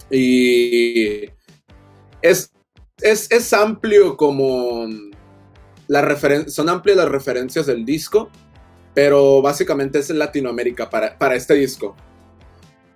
Y 0.09 1.25
es, 2.21 2.51
es, 3.01 3.53
amplio 3.53 4.17
como 4.17 4.87
la 5.87 6.17
son 6.47 6.69
amplias 6.69 6.97
las 6.97 7.09
referencias 7.09 7.65
del 7.65 7.85
disco, 7.85 8.29
pero 8.93 9.41
básicamente 9.41 9.99
es 9.99 10.09
Latinoamérica 10.09 10.89
para, 10.89 11.17
para 11.17 11.35
este 11.35 11.53
disco. 11.55 11.95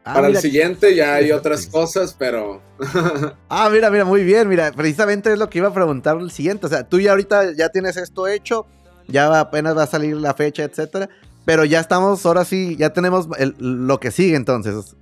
Ah, 0.06 0.16
Para 0.16 0.28
el 0.28 0.38
siguiente 0.38 0.96
ya 0.96 1.16
hay 1.16 1.32
otras 1.32 1.66
cosas, 1.66 2.14
pero. 2.18 2.62
ah, 3.50 3.70
mira, 3.72 3.90
mira, 3.90 4.04
muy 4.04 4.26
bien. 4.26 4.50
Mira, 4.50 4.74
precisamente 4.74 5.32
es 5.32 5.40
lo 5.40 5.50
que 5.50 5.60
iba 5.60 5.70
a 5.70 5.74
preguntar 5.74 6.18
el 6.18 6.30
siguiente. 6.30 6.66
O 6.66 6.70
sea, 6.70 6.84
tú 6.84 7.00
ya 7.00 7.12
ahorita 7.12 7.54
ya 7.54 7.70
tienes 7.70 7.96
esto 7.96 8.28
hecho, 8.28 8.66
ya 9.08 9.40
apenas 9.40 9.78
va 9.78 9.84
a 9.84 9.88
salir 9.88 10.18
la 10.18 10.34
fecha, 10.34 10.64
etcétera. 10.64 11.08
Pero 11.46 11.64
ya 11.64 11.80
estamos, 11.80 12.26
ahora 12.26 12.44
sí, 12.44 12.76
ya 12.78 12.92
tenemos 12.92 13.30
lo 13.60 14.00
que 14.00 14.12
sigue 14.12 14.36
entonces. 14.36 14.96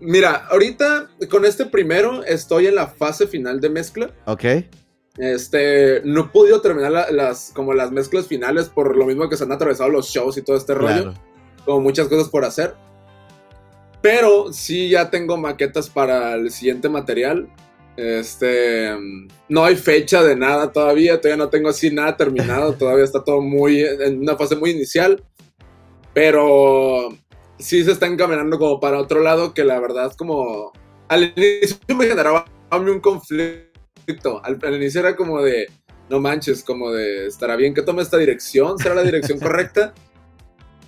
Mira, 0.00 0.46
ahorita 0.50 1.08
con 1.30 1.44
este 1.44 1.66
primero 1.66 2.22
estoy 2.24 2.66
en 2.66 2.74
la 2.74 2.86
fase 2.86 3.26
final 3.26 3.60
de 3.60 3.70
mezcla. 3.70 4.10
Ok. 4.26 4.44
Este, 5.18 6.02
no 6.04 6.22
he 6.22 6.28
podido 6.28 6.60
terminar 6.60 7.10
las, 7.10 7.50
como 7.54 7.72
las 7.72 7.90
mezclas 7.90 8.26
finales 8.26 8.68
por 8.68 8.96
lo 8.96 9.06
mismo 9.06 9.28
que 9.28 9.36
se 9.36 9.44
han 9.44 9.52
atravesado 9.52 9.88
los 9.88 10.08
shows 10.08 10.36
y 10.36 10.42
todo 10.42 10.56
este 10.56 10.74
rollo. 10.74 11.14
Como 11.64 11.80
muchas 11.80 12.08
cosas 12.08 12.28
por 12.28 12.44
hacer. 12.44 12.74
Pero 14.02 14.52
sí 14.52 14.90
ya 14.90 15.10
tengo 15.10 15.36
maquetas 15.36 15.88
para 15.88 16.34
el 16.34 16.50
siguiente 16.50 16.88
material. 16.88 17.48
Este, 17.96 18.94
no 19.48 19.64
hay 19.64 19.74
fecha 19.76 20.22
de 20.22 20.36
nada 20.36 20.70
todavía, 20.70 21.18
todavía 21.18 21.42
no 21.42 21.48
tengo 21.48 21.70
así 21.70 21.90
nada 21.90 22.14
terminado, 22.14 22.72
todavía 22.78 23.04
está 23.04 23.24
todo 23.24 23.40
muy 23.40 23.80
en 23.80 24.20
una 24.20 24.36
fase 24.36 24.54
muy 24.54 24.70
inicial, 24.70 25.24
pero 26.12 27.08
sí 27.58 27.84
se 27.84 27.92
está 27.92 28.06
encaminando 28.06 28.58
como 28.58 28.80
para 28.80 28.98
otro 28.98 29.20
lado 29.20 29.54
que 29.54 29.64
la 29.64 29.80
verdad 29.80 30.12
como 30.12 30.72
al 31.08 31.32
inicio 31.36 31.78
me 31.96 32.06
generaba 32.06 32.44
un 32.70 33.00
conflicto, 33.00 34.42
al 34.42 34.74
inicio 34.74 35.00
era 35.00 35.16
como 35.16 35.40
de 35.42 35.68
no 36.08 36.20
manches, 36.20 36.62
como 36.62 36.92
de 36.92 37.26
estará 37.26 37.56
bien 37.56 37.74
que 37.74 37.82
tome 37.82 38.02
esta 38.02 38.18
dirección, 38.18 38.78
será 38.78 38.94
la 38.94 39.02
dirección 39.02 39.38
correcta, 39.40 39.94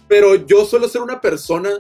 pero 0.07 0.35
yo 0.35 0.65
suelo 0.65 0.89
ser 0.89 1.03
una 1.03 1.21
persona 1.21 1.71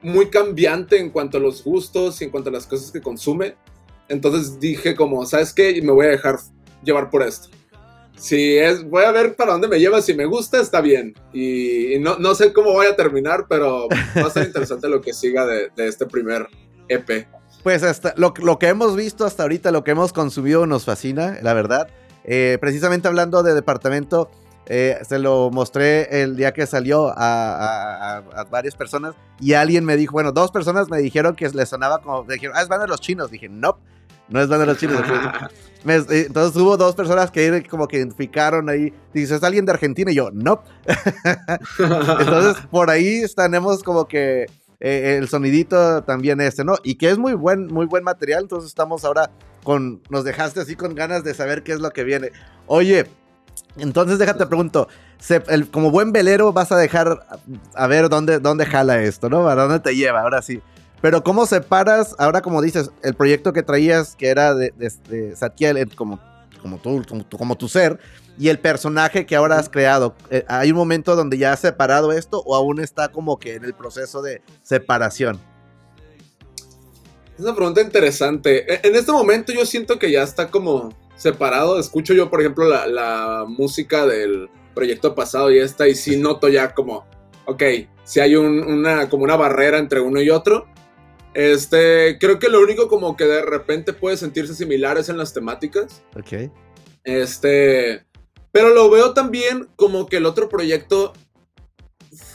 muy 0.00 0.30
cambiante 0.30 0.98
en 0.98 1.10
cuanto 1.10 1.38
a 1.38 1.40
los 1.40 1.64
gustos 1.64 2.20
y 2.20 2.24
en 2.24 2.30
cuanto 2.30 2.50
a 2.50 2.52
las 2.52 2.66
cosas 2.66 2.90
que 2.90 3.00
consume. 3.00 3.56
Entonces 4.08 4.58
dije 4.60 4.94
como, 4.94 5.24
¿sabes 5.26 5.52
qué? 5.52 5.80
Me 5.82 5.92
voy 5.92 6.06
a 6.06 6.10
dejar 6.10 6.38
llevar 6.82 7.10
por 7.10 7.22
esto. 7.22 7.48
Si 8.18 8.58
es, 8.58 8.84
voy 8.88 9.04
a 9.04 9.12
ver 9.12 9.36
para 9.36 9.52
dónde 9.52 9.68
me 9.68 9.78
lleva, 9.78 10.02
si 10.02 10.14
me 10.14 10.24
gusta, 10.24 10.60
está 10.60 10.80
bien. 10.80 11.14
Y, 11.32 11.98
no, 12.00 12.18
no, 12.18 12.34
sé 12.34 12.52
cómo 12.52 12.72
voy 12.72 12.86
a 12.86 12.96
terminar, 12.96 13.46
pero 13.48 13.88
va 14.16 14.26
a 14.26 14.30
ser 14.30 14.46
interesante 14.46 14.88
lo 14.88 15.00
que 15.00 15.12
siga 15.12 15.46
de, 15.46 15.70
este 15.76 16.06
primer 16.06 16.48
EP. 16.88 17.26
Pues 17.62 17.82
hasta 17.82 18.14
lo, 18.16 18.34
lo, 18.38 18.58
que 18.58 18.68
hemos 18.68 18.96
visto 18.96 19.24
hasta 19.24 19.44
ahorita, 19.44 19.70
lo 19.70 19.84
que 19.84 19.92
hemos 19.92 20.12
consumido 20.12 20.66
nos 20.66 20.84
fascina, 20.84 21.38
la 21.42 21.54
verdad. 21.54 21.88
Eh, 22.24 22.58
precisamente 22.60 23.08
hablando 23.08 23.42
de 23.42 23.54
departamento, 23.54 24.30
eh, 24.70 24.98
se 25.08 25.18
lo 25.18 25.50
mostré 25.50 26.22
el 26.22 26.36
día 26.36 26.52
que 26.52 26.66
salió 26.66 27.10
a, 27.16 28.22
varias 28.50 28.74
personas 28.74 29.14
y 29.40 29.54
alguien 29.54 29.84
me 29.84 29.96
dijo, 29.96 30.12
bueno, 30.12 30.32
dos 30.32 30.50
personas 30.50 30.90
me 30.90 30.98
dijeron 30.98 31.34
que 31.34 31.48
le 31.48 31.64
sonaba 31.64 32.02
como, 32.02 32.24
me 32.24 32.34
dijeron, 32.34 32.54
ah, 32.54 32.62
es 32.62 32.68
banda 32.68 32.84
de 32.84 32.90
los 32.90 33.00
chinos. 33.00 33.30
Dije, 33.30 33.48
no, 33.48 33.78
no 34.28 34.40
es 34.42 34.48
banda 34.48 34.66
de 34.66 34.72
los 34.72 34.78
chinos. 34.78 35.00
Eh, 35.86 36.24
entonces 36.26 36.60
hubo 36.60 36.76
dos 36.76 36.94
personas 36.94 37.30
que 37.30 37.62
como 37.68 37.86
que 37.86 37.98
identificaron 37.98 38.68
ahí, 38.68 38.92
dice, 39.12 39.36
es 39.36 39.42
alguien 39.42 39.64
de 39.64 39.72
Argentina 39.72 40.10
y 40.10 40.14
yo, 40.14 40.30
no. 40.32 40.62
entonces 42.20 42.62
por 42.70 42.90
ahí 42.90 43.22
tenemos 43.36 43.82
como 43.82 44.08
que 44.08 44.46
eh, 44.80 45.16
el 45.18 45.28
sonidito 45.28 46.02
también 46.02 46.40
este, 46.40 46.64
¿no? 46.64 46.76
Y 46.82 46.96
que 46.96 47.10
es 47.10 47.18
muy 47.18 47.34
buen, 47.34 47.66
muy 47.66 47.86
buen 47.86 48.04
material, 48.04 48.42
entonces 48.42 48.68
estamos 48.68 49.04
ahora 49.04 49.30
con, 49.62 50.02
nos 50.10 50.24
dejaste 50.24 50.60
así 50.60 50.76
con 50.76 50.94
ganas 50.94 51.24
de 51.24 51.34
saber 51.34 51.62
qué 51.62 51.72
es 51.72 51.80
lo 51.80 51.90
que 51.90 52.04
viene. 52.04 52.32
Oye, 52.66 53.06
entonces 53.76 54.18
déjate 54.18 54.46
pregunto, 54.46 54.88
como 55.70 55.90
buen 55.90 56.12
velero 56.12 56.52
vas 56.52 56.72
a 56.72 56.76
dejar 56.76 57.26
a 57.74 57.86
ver 57.86 58.08
dónde, 58.08 58.40
dónde 58.40 58.66
jala 58.66 59.02
esto, 59.02 59.28
¿no? 59.28 59.48
¿A 59.48 59.54
dónde 59.54 59.80
te 59.80 59.94
lleva? 59.94 60.22
Ahora 60.22 60.42
sí. 60.42 60.60
Pero 61.00 61.22
¿cómo 61.22 61.46
separas, 61.46 62.14
ahora 62.18 62.40
como 62.40 62.60
dices, 62.60 62.90
el 63.02 63.14
proyecto 63.14 63.52
que 63.52 63.62
traías, 63.62 64.16
que 64.16 64.28
era 64.28 64.54
de, 64.54 64.72
de, 64.76 65.36
Satkiel, 65.36 65.94
como, 65.94 66.20
como, 66.60 66.78
tú, 66.78 67.04
como, 67.36 67.56
tu 67.56 67.68
ser, 67.68 68.00
y 68.38 68.48
el 68.48 68.58
personaje 68.58 69.24
que 69.24 69.36
ahora 69.36 69.58
has 69.58 69.68
creado? 69.68 70.16
Eh, 70.30 70.44
¿Hay 70.48 70.72
un 70.72 70.76
momento 70.76 71.14
donde 71.14 71.38
ya 71.38 71.52
has 71.52 71.60
separado 71.60 72.12
esto 72.12 72.42
o 72.44 72.56
aún 72.56 72.80
está 72.80 73.08
como 73.08 73.38
que 73.38 73.54
en 73.54 73.64
el 73.64 73.74
proceso 73.74 74.22
de 74.22 74.42
separación? 74.62 75.40
Es 77.38 77.44
una 77.44 77.54
pregunta 77.54 77.80
interesante. 77.80 78.72
E, 78.72 78.80
en 78.82 78.96
este 78.96 79.12
momento 79.12 79.52
yo 79.52 79.64
siento 79.64 80.00
que 80.00 80.10
ya 80.10 80.24
está 80.24 80.50
como 80.50 80.92
separado. 81.14 81.78
Escucho 81.78 82.12
yo, 82.12 82.30
por 82.30 82.40
ejemplo, 82.40 82.68
la, 82.68 83.44
música 83.46 84.06
del 84.06 84.50
proyecto 84.74 85.14
pasado 85.14 85.52
y 85.52 85.58
esta, 85.58 85.86
y 85.86 85.94
sí 85.94 86.16
noto 86.16 86.48
ya 86.48 86.74
como, 86.74 87.06
ok, 87.46 87.62
si 88.02 88.18
hay 88.18 88.34
una, 88.34 89.08
como 89.08 89.22
una 89.22 89.36
barrera 89.36 89.78
entre 89.78 90.00
uno 90.00 90.20
y 90.20 90.30
otro. 90.30 90.66
Este, 91.38 92.18
creo 92.18 92.40
que 92.40 92.48
lo 92.48 92.60
único 92.60 92.88
como 92.88 93.16
que 93.16 93.22
de 93.22 93.42
repente 93.42 93.92
puede 93.92 94.16
sentirse 94.16 94.56
similares 94.56 95.08
en 95.08 95.16
las 95.16 95.32
temáticas. 95.32 96.02
Ok. 96.16 96.50
Este, 97.04 98.04
pero 98.50 98.70
lo 98.70 98.90
veo 98.90 99.14
también 99.14 99.68
como 99.76 100.08
que 100.08 100.16
el 100.16 100.26
otro 100.26 100.48
proyecto 100.48 101.12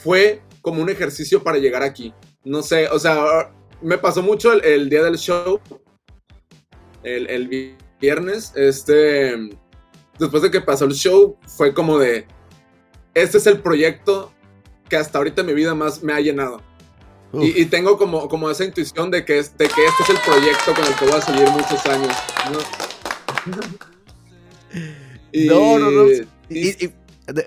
fue 0.04 0.42
como 0.62 0.82
un 0.82 0.89
ejercicio 0.89 1.44
para 1.44 1.58
llegar 1.58 1.84
aquí. 1.84 2.13
No 2.46 2.63
sé, 2.63 2.88
o 2.88 2.98
sea, 2.98 3.54
me 3.82 3.98
pasó 3.98 4.22
mucho 4.22 4.54
el, 4.54 4.89
día 4.89 5.04
del 5.04 5.18
show, 5.18 5.60
el, 7.04 7.30
el 7.30 7.76
viernes, 8.00 8.54
este, 8.56 9.36
después 10.18 10.44
de 10.44 10.50
que 10.50 10.62
pasó 10.62 10.86
el 10.86 10.94
show, 10.94 11.38
fue 11.46 11.74
como 11.74 12.00
de, 12.00 12.26
este 13.13 13.38
es 13.38 13.48
el 13.48 13.60
proyecto 13.60 14.32
que 14.88 14.96
hasta 14.96 15.18
ahorita 15.18 15.42
en 15.42 15.48
mi 15.48 15.54
vida 15.54 15.76
más 15.76 16.02
me 16.04 16.13
ha 16.13 16.22
llenado. 16.22 16.62
Y, 17.34 17.65
tengo 17.65 17.98
como, 17.98 18.28
como 18.28 18.50
esa 18.50 18.63
intuición 18.63 19.10
de 19.10 19.26
que, 19.26 19.34
de 19.34 19.41
que 19.41 19.65
este 19.65 20.04
es 20.04 20.10
el 20.10 20.17
proyecto 20.24 20.74
con 20.76 20.86
el 20.86 20.93
que 20.93 21.06
voy 21.06 21.15
a 21.15 21.22
seguir 21.22 21.50
muchos 21.50 21.86
años. 21.88 22.15
¿no? 22.52 22.60
no, 25.80 25.91
no, 25.91 26.12
Y, 26.50 26.91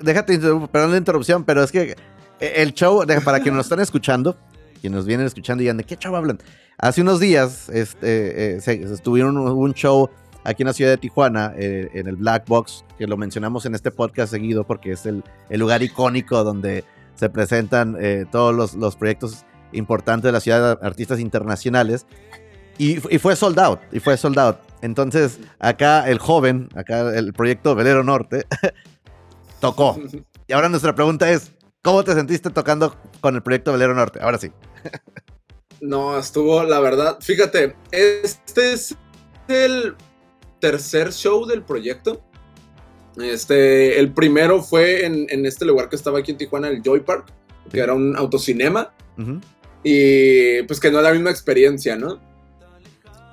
déjate, 0.03 0.39
perdón 0.39 0.91
la 0.91 0.97
interrupción, 0.97 1.45
pero 1.45 1.63
es 1.63 1.71
que 1.71 1.97
el 2.41 2.75
show, 2.75 3.05
para 3.25 3.39
quienes 3.39 3.57
nos 3.57 3.67
están 3.67 3.81
escuchando, 3.81 4.37
quienes 4.81 4.97
nos 4.97 5.07
vienen 5.07 5.27
escuchando 5.27 5.63
y 5.63 5.67
de 5.67 5.85
qué 5.85 5.97
show 5.97 6.15
hablan. 6.17 6.39
Hace 6.79 7.03
unos 7.03 7.21
días 7.21 7.69
este, 7.71 8.57
eh, 8.57 8.61
estuvieron 8.93 9.39
un 9.39 9.73
show 9.73 10.11
aquí 10.45 10.63
en 10.63 10.69
la 10.69 10.73
ciudad 10.73 10.91
de 10.91 10.99
Tijuana, 10.99 11.55
eh, 11.57 11.89
en 11.95 12.07
el 12.07 12.17
Black 12.17 12.47
Box, 12.47 12.85
que 12.99 13.07
lo 13.07 13.17
mencionamos 13.17 13.67
en 13.67 13.75
este 13.75 13.91
podcast 13.91 14.31
seguido 14.31 14.65
porque 14.65 14.93
es 14.93 15.07
el, 15.07 15.25
lugar 15.51 15.83
icónico 15.83 16.45
donde 16.45 16.85
se 17.15 17.29
presentan 17.31 17.97
eh, 17.99 18.27
todos 18.31 18.75
los, 18.75 18.97
proyectos 18.97 19.45
importantes 19.73 20.25
de 20.25 20.33
la 20.33 20.41
ciudad, 20.41 20.79
artistas 20.83 21.21
internacionales. 21.21 22.07
Y, 22.79 22.97
fue 22.97 23.37
sold 23.37 23.59
out, 23.59 23.81
y 23.91 24.01
fue 24.01 24.17
sold 24.17 24.39
out. 24.39 24.57
Entonces, 24.83 25.39
acá 25.59 26.09
el 26.09 26.19
joven, 26.19 26.69
acá 26.75 27.17
el 27.17 27.33
proyecto 27.33 27.75
Velero 27.75 28.05
Norte, 28.05 28.47
tocó. 29.61 29.99
Y 30.47 30.53
ahora 30.53 30.69
nuestra 30.69 30.95
pregunta 30.95 31.31
es, 31.31 31.53
¿cómo 31.83 32.05
te 32.05 32.15
sentiste 32.15 32.51
tocando 32.51 32.95
con 33.21 33.35
el 33.35 33.43
proyecto 33.43 33.73
Velero 33.73 33.95
Norte? 33.95 34.21
Ahora 34.23 34.39
sí. 34.39 34.53
No, 35.81 36.19
estuvo, 36.19 36.65
la 36.65 36.81
verdad, 36.81 37.19
fíjate, 37.21 37.77
este 37.91 38.73
es 38.73 38.97
el 39.47 39.95
tercer 40.59 41.13
show 41.13 41.47
del 41.47 41.63
proyecto. 41.63 42.23
Este, 43.17 43.99
el 43.99 44.13
primero 44.13 44.63
fue 44.63 45.05
en, 45.07 45.47
este 45.47 45.65
lugar 45.65 45.89
que 45.89 45.97
estaba 45.97 46.19
aquí 46.19 46.33
en 46.33 46.39
Tijuana, 46.39 46.69
el 46.69 46.83
Joy 46.83 47.01
Park, 47.01 47.27
que 47.71 47.81
era 47.81 47.95
un 47.95 48.17
autocinema. 48.17 48.93
Y 49.89 50.63
pues 50.63 50.81
que 50.81 50.91
no 50.91 50.99
es 50.99 51.05
la 51.05 51.13
misma 51.13 51.31
experiencia, 51.31 51.95
¿no? 51.95 52.21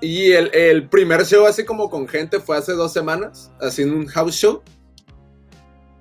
Y 0.01 0.33
el, 0.33 0.87
primer 0.87 1.25
show 1.25 1.47
así 1.47 1.65
como 1.65 1.89
con 1.89 2.07
gente 2.07 2.39
fue 2.39 2.55
hace 2.55 2.73
dos 2.73 2.93
semanas, 2.93 3.51
haciendo 3.59 3.95
un 3.95 4.05
house 4.05 4.35
show. 4.35 4.61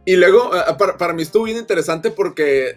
Y 0.04 0.14
luego, 0.16 0.50
para, 0.78 0.98
para, 0.98 1.14
mí 1.14 1.22
estuvo 1.22 1.44
bien 1.44 1.56
interesante 1.56 2.10
porque 2.10 2.76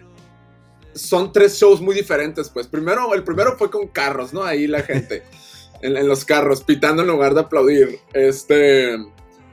son 0.94 1.34
tres 1.34 1.58
shows 1.58 1.82
muy 1.82 1.94
diferentes, 1.94 2.48
pues. 2.48 2.66
Primero, 2.66 3.12
el 3.12 3.24
primero 3.24 3.58
fue 3.58 3.70
con 3.70 3.88
carros, 3.88 4.32
¿no? 4.32 4.42
Ahí 4.42 4.66
la 4.66 4.80
gente. 4.80 5.22
en, 5.82 6.08
los 6.08 6.24
carros, 6.24 6.62
pitando 6.62 7.02
en 7.02 7.08
lugar 7.08 7.34
de 7.34 7.40
aplaudir. 7.40 7.98
Este. 8.14 8.96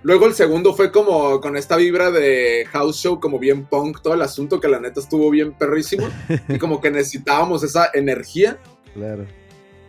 Luego 0.04 0.28
el 0.28 0.34
segundo 0.34 0.74
fue 0.74 0.92
como 0.92 1.40
con 1.40 1.56
esta 1.56 1.78
vibra 1.78 2.12
de 2.12 2.68
house 2.72 2.98
show, 2.98 3.20
como 3.20 3.40
bien 3.40 3.66
punk, 3.66 4.02
todo 4.02 4.14
el 4.14 4.22
asunto 4.22 4.60
que 4.60 4.68
la 4.68 4.80
neta 4.80 5.00
estuvo 5.00 5.30
bien 5.30 5.54
perrísimo. 5.58 6.10
y 6.50 6.60
como 6.60 6.82
que 6.82 6.92
necesitábamos 6.92 7.64
esa 7.64 7.90
energía. 7.94 8.60
Claro. 8.94 9.26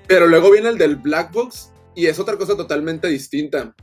Pero 0.06 0.26
luego 0.28 0.52
viene 0.52 0.68
el 0.68 0.78
del 0.78 0.96
Black 0.96 1.32
Box 1.32 1.72
y 1.96 2.06
es 2.06 2.18
otra 2.20 2.36
cosa 2.36 2.56
totalmente 2.56 3.08
distinta. 3.08 3.74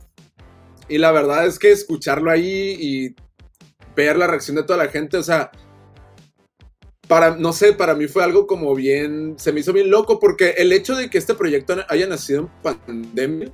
Y 0.88 0.98
la 0.98 1.12
verdad 1.12 1.46
es 1.46 1.58
que 1.58 1.70
escucharlo 1.70 2.30
ahí 2.30 2.76
y 2.80 3.14
ver 3.94 4.16
la 4.16 4.26
reacción 4.26 4.56
de 4.56 4.62
toda 4.62 4.84
la 4.84 4.90
gente, 4.90 5.18
o 5.18 5.22
sea, 5.22 5.50
para, 7.08 7.36
no 7.36 7.52
sé, 7.52 7.74
para 7.74 7.94
mí 7.94 8.06
fue 8.06 8.24
algo 8.24 8.46
como 8.46 8.74
bien, 8.74 9.34
se 9.38 9.52
me 9.52 9.60
hizo 9.60 9.72
bien 9.72 9.90
loco 9.90 10.18
porque 10.18 10.54
el 10.56 10.72
hecho 10.72 10.96
de 10.96 11.10
que 11.10 11.18
este 11.18 11.34
proyecto 11.34 11.76
haya 11.88 12.06
nacido 12.06 12.40
en 12.40 12.48
pandemia, 12.62 13.52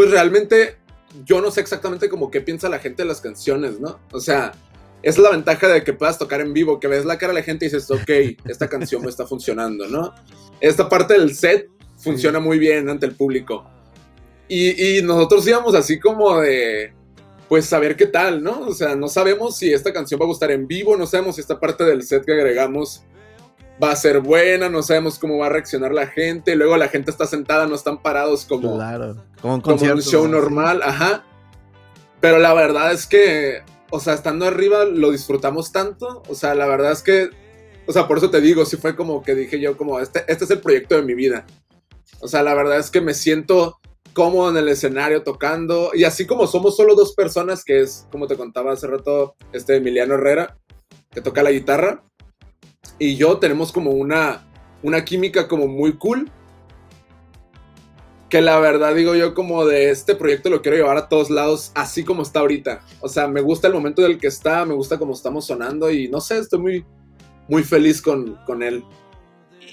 pues 0.00 0.12
realmente 0.12 0.76
yo 1.26 1.42
no 1.42 1.50
sé 1.50 1.60
exactamente 1.60 2.08
como 2.08 2.30
qué 2.30 2.40
piensa 2.40 2.70
la 2.70 2.78
gente 2.78 3.02
de 3.02 3.08
las 3.08 3.20
canciones, 3.20 3.80
¿no? 3.80 4.00
O 4.12 4.18
sea, 4.18 4.52
es 5.02 5.18
la 5.18 5.28
ventaja 5.28 5.68
de 5.68 5.84
que 5.84 5.92
puedas 5.92 6.16
tocar 6.16 6.40
en 6.40 6.54
vivo, 6.54 6.80
que 6.80 6.88
ves 6.88 7.04
la 7.04 7.18
cara 7.18 7.34
de 7.34 7.40
la 7.40 7.44
gente 7.44 7.66
y 7.66 7.68
dices, 7.68 7.90
ok, 7.90 8.08
esta 8.46 8.66
canción 8.66 9.02
me 9.02 9.10
está 9.10 9.26
funcionando, 9.26 9.86
¿no? 9.88 10.14
Esta 10.58 10.88
parte 10.88 11.12
del 11.12 11.34
set 11.34 11.68
funciona 11.98 12.40
muy 12.40 12.58
bien 12.58 12.88
ante 12.88 13.04
el 13.04 13.14
público. 13.14 13.68
Y, 14.48 14.96
y 14.96 15.02
nosotros 15.02 15.46
íbamos 15.46 15.74
así 15.74 16.00
como 16.00 16.40
de, 16.40 16.94
pues 17.46 17.66
saber 17.66 17.94
qué 17.94 18.06
tal, 18.06 18.42
¿no? 18.42 18.60
O 18.60 18.72
sea, 18.72 18.96
no 18.96 19.08
sabemos 19.08 19.58
si 19.58 19.70
esta 19.70 19.92
canción 19.92 20.18
va 20.18 20.24
a 20.24 20.28
gustar 20.28 20.50
en 20.50 20.66
vivo, 20.66 20.96
no 20.96 21.06
sabemos 21.06 21.34
si 21.34 21.42
esta 21.42 21.60
parte 21.60 21.84
del 21.84 22.04
set 22.04 22.24
que 22.24 22.32
agregamos 22.32 23.02
va 23.82 23.92
a 23.92 23.96
ser 23.96 24.20
buena, 24.20 24.68
no 24.68 24.82
sabemos 24.82 25.18
cómo 25.18 25.38
va 25.38 25.46
a 25.46 25.50
reaccionar 25.50 25.92
la 25.92 26.06
gente, 26.06 26.54
luego 26.56 26.76
la 26.76 26.88
gente 26.88 27.10
está 27.10 27.26
sentada, 27.26 27.66
no 27.66 27.74
están 27.74 28.02
parados 28.02 28.44
como, 28.44 28.78
como, 29.40 29.54
un, 29.54 29.60
como 29.60 29.84
un 29.92 30.02
show 30.02 30.28
normal, 30.28 30.82
ajá. 30.82 31.24
Pero 32.20 32.38
la 32.38 32.52
verdad 32.52 32.92
es 32.92 33.06
que, 33.06 33.62
o 33.90 34.00
sea, 34.00 34.14
estando 34.14 34.46
arriba 34.46 34.84
lo 34.84 35.10
disfrutamos 35.10 35.72
tanto, 35.72 36.22
o 36.28 36.34
sea, 36.34 36.54
la 36.54 36.66
verdad 36.66 36.92
es 36.92 37.02
que, 37.02 37.30
o 37.86 37.92
sea, 37.92 38.06
por 38.06 38.18
eso 38.18 38.30
te 38.30 38.40
digo, 38.40 38.66
sí 38.66 38.76
fue 38.76 38.94
como 38.94 39.22
que 39.22 39.34
dije 39.34 39.58
yo, 39.60 39.76
como, 39.76 39.98
este, 40.00 40.24
este 40.28 40.44
es 40.44 40.50
el 40.50 40.60
proyecto 40.60 40.96
de 40.96 41.02
mi 41.02 41.14
vida. 41.14 41.46
O 42.20 42.28
sea, 42.28 42.42
la 42.42 42.54
verdad 42.54 42.78
es 42.78 42.90
que 42.90 43.00
me 43.00 43.14
siento 43.14 43.78
cómodo 44.12 44.50
en 44.50 44.56
el 44.58 44.68
escenario 44.68 45.22
tocando. 45.22 45.92
Y 45.94 46.04
así 46.04 46.26
como 46.26 46.46
somos 46.46 46.76
solo 46.76 46.94
dos 46.94 47.14
personas, 47.14 47.64
que 47.64 47.80
es, 47.80 48.06
como 48.12 48.26
te 48.26 48.36
contaba 48.36 48.72
hace 48.72 48.86
rato, 48.86 49.34
este 49.52 49.76
Emiliano 49.76 50.14
Herrera, 50.14 50.58
que 51.10 51.22
toca 51.22 51.42
la 51.42 51.50
guitarra, 51.50 52.04
y 53.00 53.16
yo 53.16 53.38
tenemos 53.38 53.72
como 53.72 53.90
una, 53.90 54.46
una 54.84 55.04
química 55.04 55.48
como 55.48 55.66
muy 55.66 55.94
cool. 55.94 56.30
Que 58.28 58.40
la 58.40 58.60
verdad 58.60 58.94
digo 58.94 59.16
yo 59.16 59.34
como 59.34 59.64
de 59.64 59.90
este 59.90 60.14
proyecto 60.14 60.50
lo 60.50 60.62
quiero 60.62 60.76
llevar 60.76 60.96
a 60.96 61.08
todos 61.08 61.30
lados 61.30 61.72
así 61.74 62.04
como 62.04 62.22
está 62.22 62.38
ahorita. 62.38 62.80
O 63.00 63.08
sea, 63.08 63.26
me 63.26 63.40
gusta 63.40 63.66
el 63.66 63.74
momento 63.74 64.02
del 64.02 64.18
que 64.18 64.28
está, 64.28 64.64
me 64.64 64.74
gusta 64.74 64.98
cómo 64.98 65.14
estamos 65.14 65.46
sonando 65.46 65.90
y 65.90 66.06
no 66.06 66.20
sé, 66.20 66.38
estoy 66.38 66.60
muy, 66.60 66.84
muy 67.48 67.64
feliz 67.64 68.00
con, 68.00 68.38
con 68.46 68.62
él. 68.62 68.84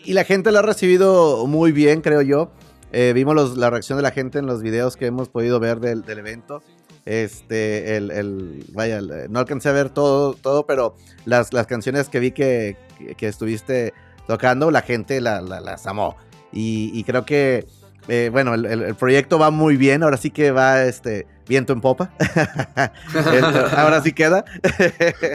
Y 0.03 0.13
la 0.13 0.23
gente 0.23 0.51
lo 0.51 0.59
ha 0.59 0.63
recibido 0.63 1.45
muy 1.45 1.71
bien, 1.71 2.01
creo 2.01 2.23
yo. 2.23 2.49
Eh, 2.91 3.11
vimos 3.13 3.57
la 3.57 3.69
reacción 3.69 3.97
de 3.97 4.03
la 4.03 4.11
gente 4.11 4.39
en 4.39 4.45
los 4.45 4.61
videos 4.61 4.95
que 4.95 5.05
hemos 5.05 5.29
podido 5.29 5.59
ver 5.59 5.79
del, 5.79 6.03
evento. 6.07 6.63
Este, 7.07 7.95
el, 7.95 8.65
vaya, 8.73 8.99
no 9.29 9.39
alcancé 9.39 9.69
a 9.69 9.71
ver 9.71 9.89
todo, 9.89 10.33
todo 10.33 10.65
pero 10.65 10.97
las, 11.23 11.53
las 11.53 11.65
canciones 11.65 12.09
que 12.09 12.19
vi 12.19 12.31
que, 12.31 12.75
que, 13.15 13.27
estuviste 13.29 13.93
tocando, 14.27 14.71
la 14.71 14.81
gente 14.81 15.21
la, 15.21 15.39
las 15.39 15.87
amó. 15.87 16.17
Y, 16.51 17.01
creo 17.05 17.25
que, 17.25 17.65
eh, 18.09 18.27
bueno, 18.29 18.55
el, 18.55 18.93
proyecto 18.95 19.39
va 19.39 19.51
muy 19.51 19.77
bien, 19.77 20.03
ahora 20.03 20.17
sí 20.17 20.31
que 20.31 20.51
va, 20.51 20.83
este, 20.83 21.27
viento 21.47 21.71
en 21.71 21.79
popa. 21.79 22.11
Ahora 23.77 24.01
sí 24.01 24.11
queda. 24.11 24.43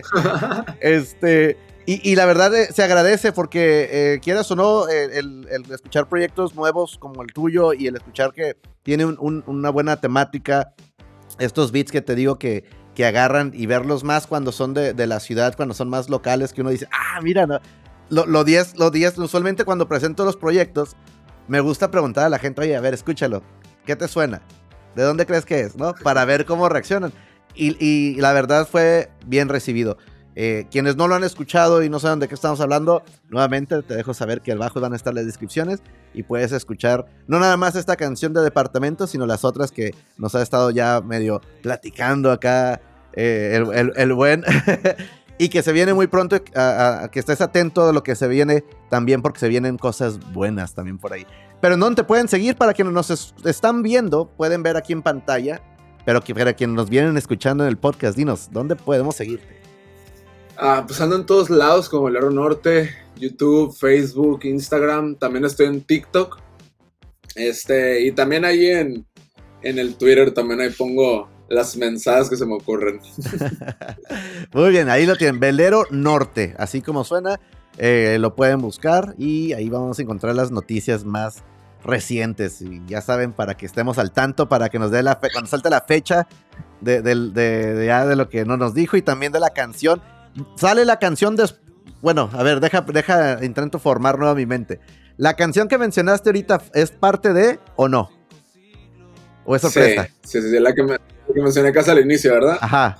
este, 0.81 1.57
y, 1.87 2.15
la 2.17 2.27
verdad 2.27 2.55
eh, 2.55 2.69
se 2.71 2.83
agradece 2.83 3.33
porque 3.33 3.89
eh, 3.91 4.21
quieras 4.21 4.51
o 4.51 4.57
no, 4.57 4.89
el, 4.89 5.49
escuchar 5.71 6.07
proyectos 6.07 6.55
nuevos 6.55 6.99
como 6.99 7.23
el 7.23 7.33
tuyo 7.33 7.73
y 7.73 7.87
el 7.87 7.97
escuchar 7.97 8.33
que 8.33 8.57
tiene 8.83 9.05
una 9.07 9.71
buena 9.71 9.97
temática, 9.97 10.75
estos 11.39 11.73
beats 11.73 11.91
que 11.91 12.03
te 12.03 12.15
digo 12.15 12.39
que, 12.39 12.65
que 12.95 13.07
agarran 13.07 13.53
y 13.55 13.67
verlos 13.67 14.05
más 14.05 14.27
cuando 14.27 14.53
son 14.53 14.75
de, 14.75 15.07
la 15.07 15.21
ciudad, 15.21 15.55
cuando 15.57 15.75
son 15.75 15.89
más 15.89 16.09
locales, 16.09 16.53
que 16.53 16.61
uno 16.61 16.71
dice, 16.71 16.89
ah, 16.93 17.21
mira, 17.23 17.47
no. 17.47 17.61
lo 18.11 18.45
10, 18.45 18.79
lo 18.79 18.91
10, 18.91 19.19
usualmente 19.19 19.65
cuando 19.65 19.89
presento 19.89 20.25
los 20.25 20.37
proyectos, 20.37 20.97
me 21.49 21.61
gusta 21.61 21.91
preguntar 21.91 22.27
a 22.27 22.29
la 22.29 22.39
gente, 22.39 22.61
oye, 22.61 22.77
a 22.77 22.81
ver, 22.81 22.95
escúchalo, 22.95 23.43
¿qué 23.87 23.97
te 23.97 24.09
suena? 24.09 24.43
¿De 24.95 25.03
dónde 25.03 25.27
crees 25.27 25.45
que 25.45 25.61
es? 25.61 25.77
¿No? 25.77 25.95
Para 25.95 26.25
ver 26.25 26.45
cómo 26.45 26.69
reaccionan. 26.69 27.13
y 27.55 28.15
la 28.17 28.33
verdad 28.33 28.69
fue 28.71 29.11
bien 29.27 29.49
recibido. 29.49 29.97
Eh, 30.35 30.67
quienes 30.71 30.97
no 30.97 31.09
lo 31.09 31.15
han 31.15 31.25
escuchado 31.25 31.83
y 31.83 31.91
no 31.91 31.99
saben 31.99 32.19
de 32.19 32.29
qué 32.29 32.35
estamos 32.35 32.61
hablando, 32.61 33.03
nuevamente 33.29 33.83
te 33.83 33.95
dejo 33.95 34.15
saber 34.15 34.41
que 34.41 34.53
abajo 34.53 34.81
van 34.81 34.95
a 34.95 34.97
estar 34.97 35.13
las 35.13 35.27
descripciones 35.27 35.83
y 36.15 36.23
puedes 36.23 36.53
escuchar 36.53 37.05
no 37.27 37.39
nada 37.39 37.57
más 37.59 37.77
esta 37.77 37.97
canción 37.97 38.33
de 38.33 38.41
departamento, 38.41 39.07
sino 39.07 39.27
las 39.27 39.45
otras 39.45 39.71
que 39.71 39.95
nos 40.17 40.35
ha 40.35 40.43
estado 40.43 40.71
ya 40.71 41.03
medio 41.03 41.43
platicando 41.63 42.31
acá 42.31 42.81
eh, 43.13 43.63
el, 43.97 44.13
buen. 44.15 44.43
y 45.39 45.51
que 45.51 45.63
se 45.63 45.73
viene 45.73 45.93
muy 45.93 46.07
pronto, 46.07 46.37
a, 46.55 47.09
que 47.13 47.21
estés 47.21 47.41
atento 47.43 47.89
a 47.89 47.93
lo 47.93 48.03
que 48.03 48.15
se 48.15 48.27
viene 48.27 48.65
también 48.89 49.21
porque 49.21 49.41
se 49.41 49.49
vienen 49.49 49.77
cosas 49.77 50.19
buenas 50.33 50.75
también 50.75 50.99
por 50.99 51.13
ahí. 51.13 51.27
Pero 51.61 51.77
no 51.77 51.95
te 51.95 52.05
pueden 52.05 52.29
seguir 52.29 52.57
para 52.57 52.73
quienes 52.73 52.95
nos 52.95 53.35
están 53.45 53.83
viendo, 53.83 54.31
pueden 54.31 54.63
ver 54.63 54.77
aquí 54.77 54.95
en 54.95 55.03
pantalla, 55.03 55.63
pero 56.07 56.23
que 56.23 56.35
para 56.35 56.55
quienes 56.55 56.75
nos 56.75 56.89
vienen 56.89 57.17
escuchando 57.17 57.65
en 57.65 57.69
el 57.69 57.77
podcast, 57.77 58.17
dinos, 58.17 58.49
¿dónde 58.51 58.77
podemos 58.77 59.15
seguirte? 59.15 59.62
Ah, 60.57 60.85
pues 60.87 61.01
ando 61.01 61.17
en 61.17 61.27
todos 61.27 61.51
lados 61.51 61.89
como 61.89 62.09
el 62.09 62.35
Norte, 62.35 62.91
YouTube, 63.17 63.77
Facebook, 63.77 64.45
Instagram. 64.45 65.17
También 65.17 65.45
estoy 65.45 65.67
en 65.67 65.81
TikTok. 65.83 66.39
Este, 67.35 68.03
y 68.03 68.13
también 68.13 68.45
ahí 68.45 68.67
en, 68.67 69.07
en 69.63 69.79
el 69.79 69.97
Twitter 69.97 70.33
también 70.33 70.61
ahí 70.61 70.71
pongo 70.71 71.29
las 71.49 71.77
mensajes 71.77 72.29
que 72.29 72.37
se 72.37 72.47
me 72.47 72.55
ocurren. 72.55 73.01
Muy 74.53 74.71
bien, 74.71 74.89
ahí 74.89 75.07
lo 75.07 75.17
tienen, 75.17 75.41
Velero 75.41 75.87
Norte, 75.91 76.55
así 76.59 76.81
como 76.81 77.05
suena, 77.05 77.41
eh, 77.79 78.17
lo 78.21 78.35
pueden 78.35 78.61
buscar 78.61 79.15
y 79.19 79.53
ahí 79.53 79.69
vamos 79.69 79.99
a 79.99 80.03
encontrar 80.03 80.35
las 80.35 80.51
noticias 80.51 81.05
más 81.05 81.43
recientes. 81.85 82.63
Y 82.63 82.83
ya 82.87 83.01
saben, 83.01 83.33
para 83.33 83.55
que 83.55 83.67
estemos 83.67 83.99
al 83.99 84.13
tanto, 84.13 84.49
para 84.49 84.69
que 84.69 84.79
nos 84.79 84.91
dé 84.91 85.03
la 85.03 85.17
fe 85.17 85.29
cuando 85.33 85.51
salte 85.51 85.69
la 85.71 85.83
fecha 85.83 86.27
de, 86.81 87.03
de, 87.03 88.17
lo 88.17 88.29
que 88.29 88.45
no 88.45 88.57
nos 88.57 88.75
dijo 88.75 88.97
y 88.97 89.03
también 89.03 89.33
de 89.33 89.41
la 89.41 89.51
canción. 89.51 90.01
Sale 90.57 90.85
la 90.85 90.99
canción 90.99 91.37
de... 91.37 91.51
Bueno, 92.01 92.31
a 92.33 92.43
ver, 92.43 92.61
deja, 92.61 92.81
deja, 92.81 93.45
intento 93.45 93.79
formar 93.79 94.19
nueva 94.19 94.35
mi 94.35 94.47
mente. 94.47 94.81
¿La 95.17 95.35
canción 95.35 95.69
que 95.69 95.79
mencionaste 95.79 96.31
ahorita 96.31 96.63
es 96.75 96.91
parte 96.91 97.33
de 97.33 97.61
o 97.77 97.89
no? 97.89 98.11
¿O 99.45 99.55
es 99.55 99.63
sorpresa? 99.63 100.09
Sí, 100.23 100.41
sí, 100.41 100.51
sí, 100.51 100.59
la 100.59 100.75
que, 100.75 100.85
mencioné 101.35 101.73
casi 101.73 101.91
al 101.91 102.01
inicio, 102.01 102.33
¿verdad? 102.33 102.59
Ajá. 102.61 102.99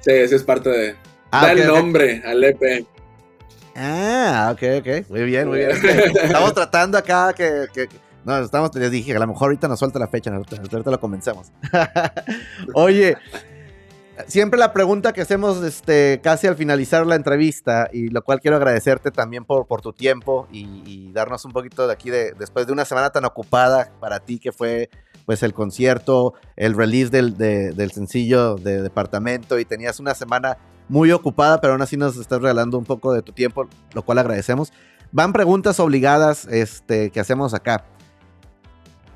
Sí, 0.00 0.28
sí 0.28 0.34
es 0.34 0.42
parte 0.42 0.70
de... 0.70 0.96
Ah, 1.30 1.46
da 1.46 1.52
el 1.52 1.66
nombre 1.66 2.22
al 2.24 2.42
EP. 2.42 2.86
Ah, 3.76 4.52
ok, 4.52 4.62
ok. 4.80 5.08
Muy 5.08 5.24
bien, 5.24 5.48
muy 5.48 5.58
bien. 5.58 5.70
Estamos 6.22 6.54
tratando 6.54 6.98
acá 6.98 7.32
que, 7.32 7.68
no, 8.24 8.38
estamos, 8.38 8.74
les 8.74 8.90
dije, 8.90 9.16
a 9.16 9.18
lo 9.18 9.26
mejor 9.26 9.46
ahorita 9.46 9.66
nos 9.66 9.78
suelta 9.78 9.98
la 9.98 10.08
fecha, 10.08 10.30
ahorita 10.30 10.90
lo 10.90 11.00
comencemos. 11.00 11.50
Oye, 12.74 13.16
siempre 14.26 14.58
la 14.58 14.72
pregunta 14.72 15.12
que 15.12 15.20
hacemos 15.20 15.62
este, 15.62 16.20
casi 16.22 16.46
al 16.46 16.56
finalizar 16.56 17.06
la 17.06 17.14
entrevista, 17.14 17.88
y 17.92 18.08
lo 18.08 18.22
cual 18.22 18.40
quiero 18.40 18.56
agradecerte 18.56 19.10
también 19.10 19.44
por, 19.44 19.66
por 19.66 19.80
tu 19.80 19.92
tiempo 19.92 20.48
y, 20.50 21.10
darnos 21.12 21.44
un 21.44 21.52
poquito 21.52 21.86
de 21.88 21.92
aquí 21.92 22.08
de, 22.08 22.32
después 22.38 22.66
de 22.68 22.72
una 22.72 22.84
semana 22.84 23.10
tan 23.10 23.24
ocupada 23.24 23.92
para 23.98 24.20
ti 24.20 24.38
que 24.38 24.52
fue 24.52 24.90
pues 25.26 25.42
el 25.42 25.52
concierto, 25.52 26.34
el 26.56 26.76
release 26.76 27.10
del, 27.10 27.36
del 27.36 27.90
sencillo 27.90 28.54
de 28.54 28.80
departamento 28.80 29.58
y 29.58 29.64
tenías 29.64 29.98
una 29.98 30.14
semana 30.14 30.56
muy 30.88 31.10
ocupada, 31.12 31.60
pero 31.60 31.72
aún 31.72 31.82
así 31.82 31.96
nos 31.96 32.16
estás 32.16 32.40
regalando 32.40 32.78
un 32.78 32.84
poco 32.84 33.12
de 33.12 33.22
tu 33.22 33.32
tiempo, 33.32 33.68
lo 33.92 34.02
cual 34.02 34.18
agradecemos. 34.18 34.72
Van 35.12 35.32
preguntas 35.32 35.80
obligadas 35.80 36.46
este, 36.46 37.10
que 37.10 37.20
hacemos 37.20 37.54
acá 37.54 37.84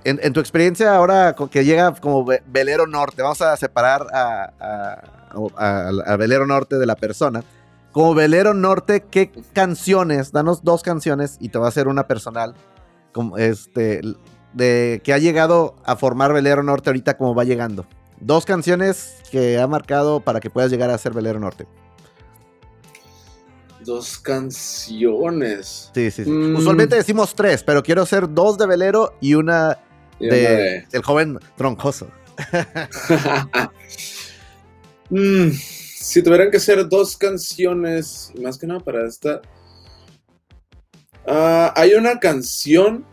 en, 0.04 0.32
tu 0.32 0.40
experiencia 0.40 0.94
ahora 0.94 1.34
que 1.50 1.64
llega 1.64 1.94
como 1.94 2.26
velero 2.46 2.86
norte, 2.86 3.22
vamos 3.22 3.40
a 3.40 3.56
separar 3.56 4.06
a, 4.12 6.16
velero 6.18 6.46
norte 6.46 6.76
de 6.76 6.86
la 6.86 6.96
persona. 6.96 7.42
Como 7.92 8.14
velero 8.14 8.54
norte, 8.54 9.04
¿qué 9.10 9.30
canciones? 9.52 10.32
Danos 10.32 10.64
dos 10.64 10.82
canciones 10.82 11.36
y 11.40 11.48
te 11.48 11.58
va 11.58 11.66
a 11.66 11.68
hacer 11.68 11.88
una 11.88 12.06
personal. 12.06 12.54
Como 13.12 13.38
este, 13.38 14.00
de 14.52 15.00
que 15.04 15.12
ha 15.12 15.18
llegado 15.18 15.76
a 15.84 15.96
formar 15.96 16.32
velero 16.32 16.62
norte 16.62 16.90
ahorita 16.90 17.16
como 17.16 17.34
va 17.34 17.44
llegando. 17.44 17.86
Dos 18.20 18.44
canciones 18.44 19.16
que 19.30 19.58
ha 19.58 19.66
marcado 19.66 20.20
para 20.20 20.40
que 20.40 20.50
puedas 20.50 20.70
llegar 20.70 20.90
a 20.90 20.98
ser 20.98 21.12
velero 21.12 21.40
norte. 21.40 21.66
Dos 23.84 24.18
canciones. 24.18 25.90
Sí, 25.94 26.10
sí, 26.10 26.24
sí. 26.24 26.30
Mm. 26.30 26.56
Usualmente 26.56 26.96
decimos 26.96 27.34
tres, 27.34 27.62
pero 27.62 27.82
quiero 27.82 28.02
hacer 28.02 28.32
dos 28.32 28.56
de 28.56 28.66
velero 28.66 29.14
y 29.20 29.34
una 29.34 29.78
de, 30.20 30.86
el 30.92 31.02
joven 31.02 31.38
troncoso. 31.56 32.08
Mm, 35.10 35.50
si 35.50 36.22
tuvieran 36.22 36.50
que 36.50 36.58
ser 36.58 36.88
dos 36.88 37.16
canciones, 37.16 38.32
más 38.40 38.56
que 38.56 38.66
nada 38.66 38.80
para 38.80 39.06
esta. 39.06 39.42
Ah, 41.26 41.72
hay 41.76 41.92
una 41.92 42.18
canción 42.18 43.04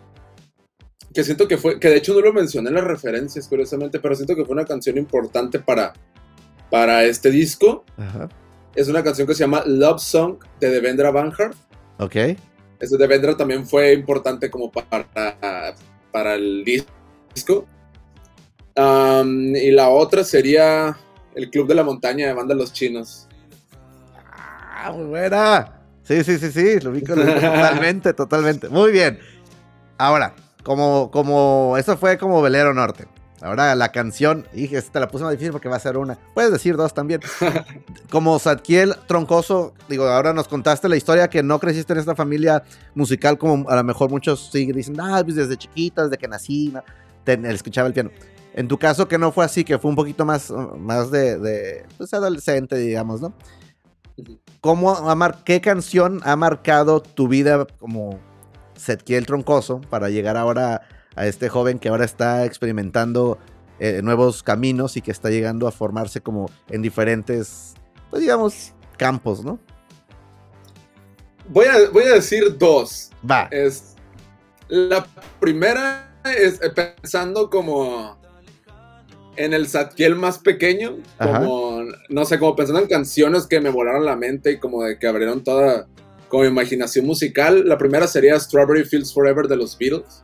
que 1.13 1.23
siento 1.23 1.47
que 1.47 1.57
fue, 1.57 1.79
que 1.79 1.89
de 1.89 1.97
hecho 1.97 2.13
no 2.13 2.21
lo 2.21 2.33
mencioné 2.33 2.69
en 2.69 2.75
las 2.75 2.85
referencias, 2.85 3.47
curiosamente, 3.47 3.99
pero 3.99 4.15
siento 4.15 4.35
que 4.35 4.45
fue 4.45 4.53
una 4.53 4.65
canción 4.65 4.97
importante 4.97 5.59
para, 5.59 5.93
para 6.69 7.03
este 7.03 7.29
disco. 7.29 7.83
Es 8.73 8.87
una 8.87 9.03
canción 9.03 9.27
que 9.27 9.33
se 9.33 9.41
llama 9.41 9.63
Love 9.65 10.01
Song 10.01 10.37
de 10.59 10.69
Devendra 10.69 11.11
Banhart. 11.11 11.55
Ok. 11.99 12.15
Ese 12.79 12.97
Devendra 12.97 13.35
también 13.35 13.67
fue 13.67 13.93
importante 13.93 14.49
como 14.49 14.71
para 14.71 15.75
para 16.11 16.35
el 16.35 16.63
disco. 16.63 17.65
y 18.75 19.71
la 19.71 19.89
otra 19.89 20.23
sería 20.23 20.97
El 21.35 21.49
Club 21.49 21.67
de 21.67 21.75
la 21.75 21.83
Montaña 21.83 22.27
de 22.27 22.33
Banda 22.33 22.55
Los 22.55 22.73
Chinos. 22.73 23.27
Ah, 24.25 24.91
muy 24.93 25.05
buena. 25.05 25.81
Sí, 26.03 26.23
sí, 26.23 26.37
sí, 26.37 26.51
sí, 26.51 26.79
lo 26.79 26.91
vi, 26.91 27.01
totalmente, 27.03 28.13
totalmente. 28.13 28.69
Muy 28.69 28.91
bien. 28.91 29.19
Ahora, 29.97 30.33
como, 30.63 31.11
como, 31.11 31.75
eso 31.77 31.97
fue 31.97 32.17
como 32.17 32.41
Velero 32.41 32.73
Norte. 32.73 33.07
Ahora 33.41 33.73
la 33.75 33.91
canción, 33.91 34.45
dije, 34.53 34.77
esta 34.77 34.99
la 34.99 35.07
puse 35.07 35.23
más 35.23 35.31
difícil 35.31 35.51
porque 35.51 35.67
va 35.67 35.75
a 35.75 35.79
ser 35.79 35.97
una. 35.97 36.17
Puedes 36.35 36.51
decir 36.51 36.77
dos 36.77 36.93
también. 36.93 37.21
Como 38.11 38.37
Satkiel 38.37 38.95
Troncoso, 39.07 39.73
digo, 39.89 40.07
ahora 40.07 40.31
nos 40.31 40.47
contaste 40.47 40.87
la 40.87 40.95
historia 40.95 41.27
que 41.27 41.41
no 41.41 41.59
creciste 41.59 41.93
en 41.93 41.99
esta 41.99 42.15
familia 42.15 42.63
musical 42.93 43.37
como 43.37 43.67
a 43.69 43.75
lo 43.75 43.83
mejor 43.83 44.11
muchos 44.11 44.51
siguen 44.51 44.75
dicen, 44.75 44.99
ah, 44.99 45.21
pues 45.23 45.35
desde 45.35 45.57
chiquita, 45.57 46.03
desde 46.03 46.17
que 46.17 46.27
nací, 46.27 46.73
escuchaba 47.25 47.87
el 47.87 47.93
piano. 47.93 48.11
En 48.53 48.67
tu 48.67 48.77
caso 48.77 49.07
que 49.07 49.17
no 49.17 49.31
fue 49.31 49.45
así, 49.45 49.63
que 49.63 49.79
fue 49.79 49.89
un 49.89 49.95
poquito 49.95 50.25
más, 50.25 50.51
más 50.77 51.09
de, 51.09 51.39
de 51.39 51.85
pues, 51.97 52.13
adolescente, 52.13 52.75
digamos, 52.75 53.21
¿no? 53.21 53.33
¿Cómo 54.59 54.95
¿Qué 55.45 55.61
canción 55.61 56.21
ha 56.23 56.35
marcado 56.35 57.01
tu 57.01 57.27
vida 57.27 57.65
como 57.79 58.19
Setkiel 58.75 59.25
Troncoso 59.25 59.81
para 59.89 60.09
llegar 60.09 60.37
ahora 60.37 60.81
a 61.15 61.27
este 61.27 61.49
joven 61.49 61.79
que 61.79 61.89
ahora 61.89 62.05
está 62.05 62.45
experimentando 62.45 63.37
eh, 63.79 64.01
nuevos 64.03 64.43
caminos 64.43 64.95
y 64.97 65.01
que 65.01 65.11
está 65.11 65.29
llegando 65.29 65.67
a 65.67 65.71
formarse 65.71 66.21
como 66.21 66.49
en 66.69 66.81
diferentes, 66.81 67.73
pues 68.09 68.21
digamos, 68.21 68.73
campos, 68.97 69.43
¿no? 69.43 69.59
Voy 71.49 71.65
a, 71.65 71.89
voy 71.91 72.03
a 72.03 72.13
decir 72.13 72.57
dos. 72.57 73.09
Va. 73.29 73.47
Es, 73.51 73.95
la 74.67 75.05
primera 75.39 76.15
es 76.23 76.61
eh, 76.61 76.69
pensando 76.69 77.49
como 77.49 78.21
en 79.35 79.53
el 79.53 79.67
Satkiel 79.67 80.15
más 80.15 80.39
pequeño, 80.39 80.97
como, 81.17 81.83
no 82.09 82.25
sé, 82.25 82.37
como 82.37 82.55
pensando 82.55 82.81
en 82.81 82.87
canciones 82.87 83.47
que 83.47 83.59
me 83.59 83.69
volaron 83.69 84.05
la 84.05 84.15
mente 84.15 84.51
y 84.51 84.59
como 84.59 84.83
de 84.83 84.99
que 84.99 85.07
abrieron 85.07 85.43
toda 85.43 85.87
como 86.27 86.45
imaginación 86.45 87.05
musical. 87.05 87.67
La 87.67 87.77
primera 87.77 88.07
sería 88.07 88.39
Strawberry 88.39 88.85
Fields 88.85 89.13
Forever 89.13 89.47
de 89.47 89.55
los 89.57 89.77
Beatles. 89.77 90.23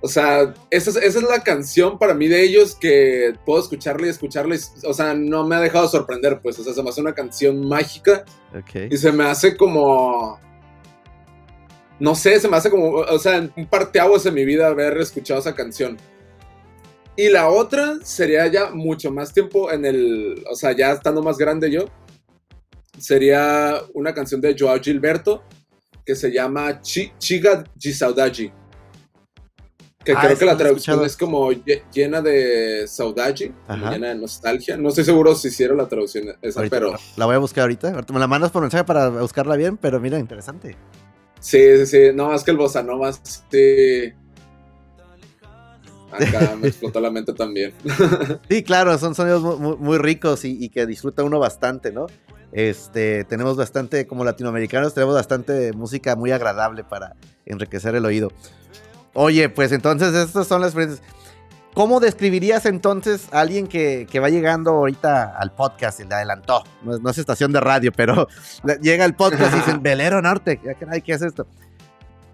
O 0.00 0.06
sea, 0.06 0.54
esa 0.70 0.90
es, 1.00 1.22
la 1.22 1.42
canción 1.42 1.98
para 1.98 2.14
mí 2.14 2.28
de 2.28 2.42
ellos 2.42 2.76
que 2.76 3.34
puedo 3.44 3.60
escucharla 3.60 4.06
y 4.06 4.10
escucharla. 4.10 4.56
o 4.84 4.94
sea, 4.94 5.14
no 5.14 5.46
me 5.46 5.56
ha 5.56 5.60
dejado 5.60 5.88
sorprender, 5.88 6.40
pues. 6.40 6.58
O 6.58 6.64
sea, 6.64 6.72
se 6.72 6.82
me 6.82 6.90
hace 6.90 7.00
una 7.00 7.14
canción 7.14 7.66
mágica. 7.66 8.24
Y 8.90 8.96
se 8.96 9.10
me 9.10 9.24
hace 9.24 9.56
como. 9.56 10.38
No 11.98 12.14
sé, 12.14 12.38
se 12.38 12.48
me 12.48 12.56
hace 12.56 12.70
como. 12.70 12.90
O 12.90 13.18
sea, 13.18 13.48
un 13.56 13.66
parteaguas 13.66 14.24
en 14.26 14.34
mi 14.34 14.44
vida 14.44 14.68
haber 14.68 14.98
escuchado 14.98 15.40
esa 15.40 15.54
canción. 15.54 15.98
Y 17.18 17.30
la 17.30 17.48
otra 17.48 17.98
sería 18.04 18.46
ya 18.46 18.70
mucho 18.70 19.10
más 19.10 19.32
tiempo 19.32 19.72
en 19.72 19.84
el, 19.84 20.44
o 20.48 20.54
sea, 20.54 20.70
ya 20.70 20.92
estando 20.92 21.20
más 21.20 21.36
grande 21.36 21.68
yo, 21.68 21.86
sería 22.96 23.82
una 23.92 24.14
canción 24.14 24.40
de 24.40 24.54
Joao 24.56 24.78
Gilberto 24.80 25.42
que 26.06 26.14
se 26.14 26.30
llama 26.30 26.80
Chiga 26.80 27.64
de 27.74 27.92
Saudade. 27.92 28.52
Que 30.08 30.14
ah, 30.16 30.22
creo 30.24 30.38
que 30.38 30.46
la 30.46 30.56
traducción 30.56 31.04
es 31.04 31.18
como 31.18 31.50
llena 31.92 32.22
de 32.22 32.88
saudade, 32.88 33.52
llena 33.68 34.08
de 34.08 34.14
nostalgia. 34.14 34.74
No 34.78 34.88
estoy 34.88 35.04
seguro 35.04 35.34
si 35.34 35.48
hicieron 35.48 35.76
la 35.76 35.86
traducción 35.86 36.34
esa, 36.40 36.62
pero... 36.70 36.94
La 37.18 37.26
voy 37.26 37.34
a 37.34 37.38
buscar 37.38 37.64
ahorita. 37.64 38.06
Me 38.10 38.18
la 38.18 38.26
mandas 38.26 38.50
por 38.50 38.62
mensaje 38.62 38.84
para 38.84 39.10
buscarla 39.10 39.54
bien, 39.56 39.76
pero 39.76 40.00
mira, 40.00 40.18
interesante. 40.18 40.78
Sí, 41.40 41.60
sí, 41.76 41.86
sí. 41.86 41.98
No, 42.14 42.28
más 42.28 42.42
que 42.42 42.52
el 42.52 42.56
bossa 42.56 42.82
nova, 42.82 43.12
sí 43.12 44.14
Acá 46.10 46.56
me 46.58 46.68
explotó 46.68 47.00
la 47.00 47.10
mente 47.10 47.34
también. 47.34 47.74
Sí, 48.48 48.62
claro, 48.62 48.96
son 48.96 49.14
sonidos 49.14 49.60
muy, 49.60 49.98
ricos 49.98 50.46
y, 50.46 50.70
que 50.70 50.86
disfruta 50.86 51.22
uno 51.22 51.38
bastante, 51.38 51.92
¿no? 51.92 52.06
Este, 52.52 53.24
tenemos 53.24 53.58
bastante, 53.58 54.06
como 54.06 54.24
latinoamericanos, 54.24 54.94
tenemos 54.94 55.16
bastante 55.16 55.74
música 55.74 56.16
muy 56.16 56.30
agradable 56.30 56.82
para 56.82 57.14
enriquecer 57.44 57.94
el 57.94 58.06
oído. 58.06 58.32
Oye, 59.20 59.48
pues 59.48 59.72
entonces 59.72 60.14
estas 60.14 60.46
son 60.46 60.60
las 60.60 60.68
experiencias. 60.68 61.04
¿Cómo 61.74 61.98
describirías 61.98 62.66
entonces 62.66 63.26
a 63.32 63.40
alguien 63.40 63.66
que, 63.66 64.06
va 64.22 64.28
llegando 64.28 64.70
ahorita 64.70 65.36
al 65.36 65.52
podcast 65.52 65.98
y 65.98 66.04
le 66.04 66.14
adelantó? 66.14 66.62
No, 66.82 67.10
es 67.10 67.18
estación 67.18 67.52
de 67.52 67.58
radio, 67.58 67.90
pero 67.90 68.28
llega 68.80 69.04
al 69.04 69.16
podcast 69.16 69.54
y 69.54 69.56
dicen, 69.56 69.82
Velero 69.82 70.22
Norte, 70.22 70.60
¿qué 71.04 71.12
es 71.12 71.22
esto? 71.22 71.48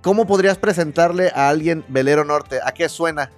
¿Cómo 0.02 0.26
podrías 0.26 0.58
presentarle 0.58 1.32
a 1.34 1.48
alguien 1.48 1.86
Velero 1.88 2.22
Norte? 2.26 2.60
¿A 2.62 2.72
qué 2.72 2.90
suena 2.90 3.30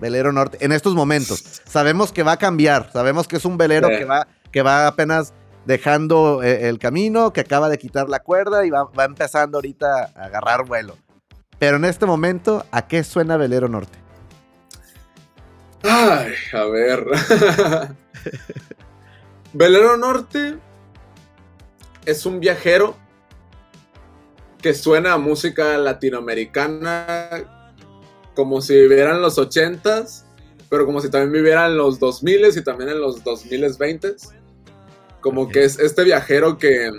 Velero 0.00 0.32
Norte, 0.32 0.58
en 0.60 0.72
estos 0.72 0.96
momentos. 0.96 1.44
Sabemos 1.64 2.10
que 2.10 2.24
va 2.24 2.32
a 2.32 2.38
cambiar, 2.38 2.90
sabemos 2.92 3.28
que 3.28 3.36
es 3.36 3.44
un 3.44 3.56
velero 3.56 3.86
que, 3.86 4.04
va, 4.04 4.26
que 4.50 4.62
va 4.62 4.88
apenas 4.88 5.32
dejando 5.64 6.42
eh, 6.42 6.68
el 6.68 6.80
camino, 6.80 7.32
que 7.32 7.40
acaba 7.40 7.68
de 7.68 7.78
quitar 7.78 8.08
la 8.08 8.18
cuerda 8.18 8.66
y 8.66 8.70
va, 8.70 8.88
empezando 9.04 9.58
ahorita 9.58 10.10
a 10.14 10.24
agarrar 10.24 10.66
vuelo. 10.66 10.96
Pero 11.64 11.78
en 11.78 11.86
este 11.86 12.04
momento, 12.04 12.66
¿a 12.72 12.86
qué 12.86 13.02
suena 13.02 13.38
Velero 13.38 13.70
Norte? 13.70 13.96
Ay, 15.82 16.34
a 16.52 16.64
ver. 16.66 17.06
Velero 19.54 19.96
Norte 19.96 20.58
es 22.04 22.26
un 22.26 22.38
viajero 22.38 22.94
que 24.60 24.74
suena 24.74 25.14
a 25.14 25.16
música 25.16 25.78
latinoamericana 25.78 27.30
como 28.34 28.60
si 28.60 28.74
vivieran 28.74 29.22
los 29.22 29.38
80s, 29.38 30.24
pero 30.68 30.84
como 30.84 31.00
si 31.00 31.10
también 31.10 31.32
vivieran 31.32 31.78
los 31.78 31.98
2000 31.98 32.58
y 32.58 32.62
también 32.62 32.90
en 32.90 33.00
los 33.00 33.24
2020. 33.24 34.16
Como 35.22 35.48
que 35.48 35.64
es 35.64 35.78
este 35.78 36.04
viajero 36.04 36.58
que 36.58 36.90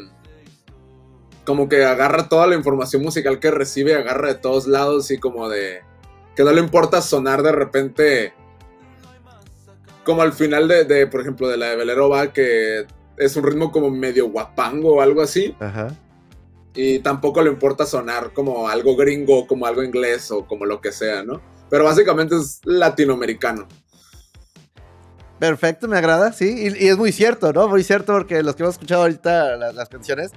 como 1.45 1.69
que 1.69 1.85
agarra 1.85 2.27
toda 2.29 2.47
la 2.47 2.55
información 2.55 3.01
musical 3.01 3.39
que 3.39 3.51
recibe, 3.51 3.95
agarra 3.95 4.29
de 4.29 4.35
todos 4.35 4.67
lados 4.67 5.11
y 5.11 5.17
como 5.17 5.49
de 5.49 5.81
que 6.35 6.43
no 6.43 6.51
le 6.51 6.59
importa 6.59 7.01
sonar 7.01 7.43
de 7.43 7.51
repente 7.51 8.33
como 10.03 10.21
al 10.21 10.33
final 10.33 10.67
de, 10.67 11.07
por 11.07 11.21
ejemplo, 11.21 11.47
de 11.47 11.57
la 11.57 11.69
de 11.69 11.75
Velero 11.77 12.09
va 12.09 12.31
que 12.33 12.85
es 13.17 13.35
un 13.35 13.43
ritmo 13.43 13.71
como 13.71 13.89
medio 13.89 14.29
guapango 14.29 14.95
o 14.95 15.01
algo 15.01 15.21
así. 15.21 15.55
Ajá 15.59 15.95
y 16.75 16.99
tampoco 16.99 17.41
le 17.41 17.49
importa 17.49 17.85
sonar 17.85 18.33
como 18.33 18.67
algo 18.67 18.95
gringo, 18.95 19.47
como 19.47 19.65
algo 19.65 19.81
inglés 19.81 20.29
o 20.31 20.45
como 20.45 20.65
lo 20.65 20.81
que 20.81 20.91
sea, 20.91 21.23
¿no? 21.23 21.41
Pero 21.69 21.85
básicamente 21.85 22.35
es 22.35 22.59
latinoamericano. 22.63 23.67
Perfecto, 25.39 25.87
me 25.87 25.97
agrada, 25.97 26.31
sí, 26.31 26.69
y, 26.79 26.87
es 26.87 26.97
muy 26.97 27.11
cierto, 27.11 27.51
¿no? 27.53 27.67
Muy 27.67 27.83
cierto 27.83 28.13
porque 28.13 28.43
los 28.43 28.55
que 28.55 28.63
hemos 28.63 28.75
escuchado 28.75 29.01
ahorita 29.03 29.55
las, 29.73 29.89
canciones, 29.89 30.31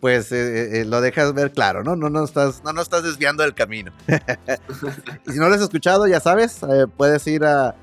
pues 0.00 0.32
eh, 0.32 0.36
eh, 0.36 0.80
eh, 0.80 0.84
lo 0.84 1.00
dejas 1.00 1.34
ver 1.34 1.52
claro, 1.52 1.84
¿no? 1.84 1.94
No 1.94 2.10
nos 2.10 2.30
estás, 2.30 2.64
no, 2.64 2.72
no 2.72 2.82
estás 2.82 3.02
desviando 3.02 3.42
del 3.42 3.54
camino. 3.54 3.92
y 5.26 5.32
si 5.32 5.38
no 5.38 5.48
lo 5.48 5.54
has 5.54 5.60
escuchado, 5.60 6.06
ya 6.06 6.20
sabes, 6.20 6.60
puedes 6.96 7.26
ir 7.26 7.44
a... 7.44 7.74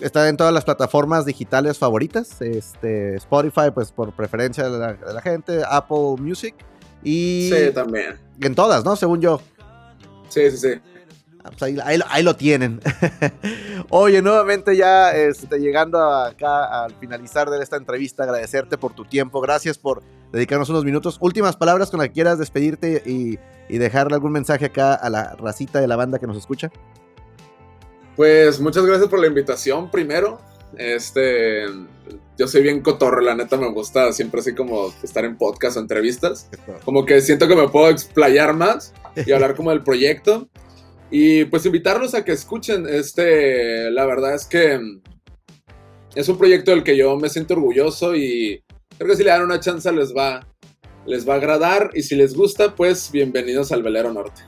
está 0.00 0.28
en 0.28 0.36
todas 0.36 0.52
las 0.52 0.64
plataformas 0.64 1.26
digitales 1.26 1.78
favoritas, 1.78 2.40
este, 2.40 3.16
Spotify, 3.16 3.70
pues 3.72 3.92
por 3.92 4.12
preferencia 4.12 4.68
de 4.68 4.96
la 5.12 5.22
gente, 5.22 5.62
Apple 5.68 6.16
Music, 6.18 6.54
y 7.02 7.50
sí, 7.52 7.72
también. 7.72 8.18
En 8.40 8.54
todas, 8.54 8.84
¿no? 8.84 8.96
Según 8.96 9.20
yo. 9.20 9.40
Sí, 10.28 10.50
sí, 10.50 10.56
sí. 10.56 10.80
Ah, 11.48 11.54
pues 11.56 11.80
ahí, 11.84 12.22
lo 12.22 12.36
tienen. 12.36 12.80
Oye, 13.90 14.20
nuevamente 14.20 14.76
ya 14.76 15.12
este, 15.12 15.58
llegando 15.58 15.98
acá 15.98 16.84
al 16.84 16.94
finalizar 16.96 17.48
de 17.48 17.62
esta 17.62 17.76
entrevista, 17.76 18.24
agradecerte 18.24 18.76
por 18.76 18.92
tu 18.92 19.04
tiempo. 19.04 19.40
Gracias 19.40 19.78
por 19.78 20.02
dedicarnos 20.32 20.68
unos 20.68 20.84
minutos. 20.84 21.16
Últimas 21.20 21.56
palabras 21.56 21.90
con 21.90 21.98
las 21.98 22.08
que 22.08 22.14
quieras 22.14 22.38
despedirte 22.38 23.02
y, 23.06 23.38
y 23.68 23.78
dejarle 23.78 24.14
algún 24.14 24.32
mensaje 24.32 24.66
acá 24.66 24.94
a 24.94 25.08
la 25.08 25.34
racita 25.36 25.80
de 25.80 25.86
la 25.86 25.96
banda 25.96 26.18
que 26.18 26.26
nos 26.26 26.36
escucha. 26.36 26.70
Pues 28.16 28.60
muchas 28.60 28.84
gracias 28.84 29.08
por 29.08 29.20
la 29.20 29.26
invitación 29.26 29.90
primero. 29.90 30.40
Este, 30.76 31.64
yo 32.36 32.46
soy 32.46 32.62
bien 32.62 32.82
cotorro, 32.82 33.20
la 33.20 33.34
neta 33.34 33.56
me 33.56 33.70
gusta 33.70 34.12
siempre 34.12 34.40
así 34.40 34.54
como 34.54 34.92
estar 35.02 35.24
en 35.24 35.38
podcast 35.38 35.76
o 35.76 35.80
entrevistas. 35.80 36.50
Como 36.84 37.06
que 37.06 37.20
siento 37.22 37.48
que 37.48 37.56
me 37.56 37.68
puedo 37.68 37.88
explayar 37.88 38.54
más 38.54 38.92
y 39.24 39.32
hablar 39.32 39.54
como 39.54 39.70
del 39.70 39.82
proyecto. 39.82 40.48
Y 41.10 41.44
pues 41.46 41.64
invitarlos 41.66 42.14
a 42.14 42.24
que 42.24 42.32
escuchen. 42.32 42.86
Este, 42.88 43.90
la 43.90 44.04
verdad 44.06 44.34
es 44.34 44.46
que 44.46 44.80
es 46.14 46.28
un 46.28 46.38
proyecto 46.38 46.70
del 46.70 46.84
que 46.84 46.96
yo 46.96 47.16
me 47.16 47.28
siento 47.28 47.54
orgulloso 47.54 48.14
y 48.14 48.62
creo 48.96 49.10
que 49.10 49.16
si 49.16 49.24
le 49.24 49.30
dan 49.30 49.42
una 49.42 49.60
chance 49.60 49.90
les 49.92 50.14
va, 50.14 50.46
les 51.06 51.28
va 51.28 51.34
a 51.34 51.36
agradar. 51.36 51.90
Y 51.94 52.02
si 52.02 52.14
les 52.14 52.34
gusta, 52.34 52.74
pues 52.74 53.10
bienvenidos 53.10 53.72
al 53.72 53.82
Velero 53.82 54.12
Norte. 54.12 54.42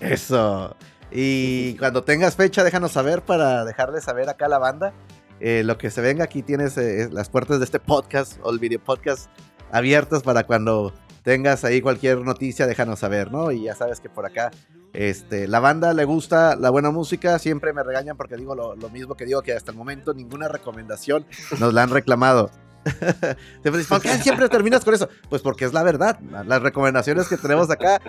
Eso. 0.00 0.76
Y 1.10 1.74
cuando 1.76 2.04
tengas 2.04 2.36
fecha, 2.36 2.64
déjanos 2.64 2.92
saber 2.92 3.22
para 3.22 3.64
dejarles 3.64 4.04
saber 4.04 4.28
acá 4.28 4.46
a 4.46 4.48
la 4.48 4.58
banda. 4.58 4.92
Eh, 5.40 5.62
lo 5.64 5.76
que 5.76 5.90
se 5.90 6.00
venga 6.00 6.24
aquí 6.24 6.42
tienes 6.42 6.76
eh, 6.78 7.08
las 7.10 7.28
puertas 7.28 7.58
de 7.58 7.64
este 7.64 7.80
podcast 7.80 8.38
o 8.42 8.50
el 8.50 8.58
video 8.58 8.78
podcast 8.78 9.28
abiertas 9.72 10.22
para 10.22 10.44
cuando 10.44 10.92
tengas 11.22 11.64
ahí 11.64 11.80
cualquier 11.80 12.18
noticia, 12.18 12.66
déjanos 12.66 12.98
saber, 12.98 13.30
¿no? 13.30 13.52
Y 13.52 13.64
ya 13.64 13.74
sabes 13.74 14.00
que 14.00 14.08
por 14.08 14.26
acá, 14.26 14.50
este, 14.92 15.48
la 15.48 15.60
banda 15.60 15.94
le 15.94 16.04
gusta 16.04 16.56
la 16.56 16.70
buena 16.70 16.90
música, 16.90 17.38
siempre 17.38 17.72
me 17.72 17.82
regañan 17.82 18.16
porque 18.16 18.36
digo 18.36 18.54
lo, 18.54 18.76
mismo 18.90 19.14
que 19.14 19.24
digo, 19.24 19.42
que 19.42 19.54
hasta 19.54 19.70
el 19.70 19.76
momento 19.76 20.12
ninguna 20.14 20.48
recomendación 20.48 21.24
nos 21.58 21.72
la 21.72 21.82
han 21.84 21.90
reclamado. 21.90 22.50
¿Por 23.88 24.02
qué 24.02 24.08
siempre 24.18 24.48
terminas 24.48 24.84
con 24.84 24.92
eso? 24.92 25.08
Pues 25.30 25.40
porque 25.40 25.64
es 25.64 25.72
la 25.72 25.84
verdad, 25.84 26.18
las 26.20 26.60
recomendaciones 26.60 27.28
que 27.28 27.36
tenemos 27.36 27.70
acá 27.70 28.00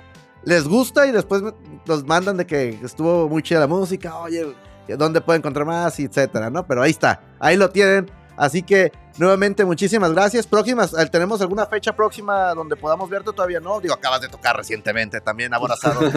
les 0.46 0.68
gusta 0.68 1.06
y 1.06 1.12
después 1.12 1.44
nos 1.86 2.04
mandan 2.06 2.38
de 2.38 2.48
que 2.48 2.80
estuvo 2.84 3.30
muy 3.30 3.44
chida 3.44 3.60
la 3.60 3.68
música, 3.68 4.18
oye, 4.18 4.56
dónde 4.98 5.22
puede 5.22 5.40
encontrar 5.40 5.66
más, 5.66 6.00
etcétera, 6.00 6.50
¿no? 6.50 6.66
Pero 6.66 6.82
ahí 6.82 6.92
está, 6.92 7.22
ahí 7.40 7.56
lo 7.56 7.70
tienen. 7.70 8.12
Así 8.36 8.64
que 8.64 8.92
nuevamente 9.18 9.66
muchísimas 9.66 10.12
gracias. 10.12 10.48
Próximas, 10.48 10.94
eh, 10.94 11.06
¿tenemos 11.12 11.42
alguna 11.42 11.66
fecha 11.66 11.96
próxima 11.96 12.54
donde 12.54 12.76
podamos 12.76 13.10
verte? 13.10 13.32
Todavía 13.32 13.60
no. 13.60 13.80
Digo, 13.80 13.94
acabas 13.94 14.22
de 14.22 14.30
tocar 14.30 14.56
recientemente 14.56 15.22
también 15.22 15.54
aborazado. 15.54 16.02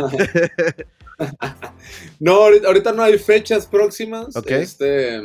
no, 2.21 2.33
ahorita 2.45 2.93
no 2.93 3.03
hay 3.03 3.19
fechas 3.19 3.67
próximas. 3.67 4.35
Este, 4.47 5.21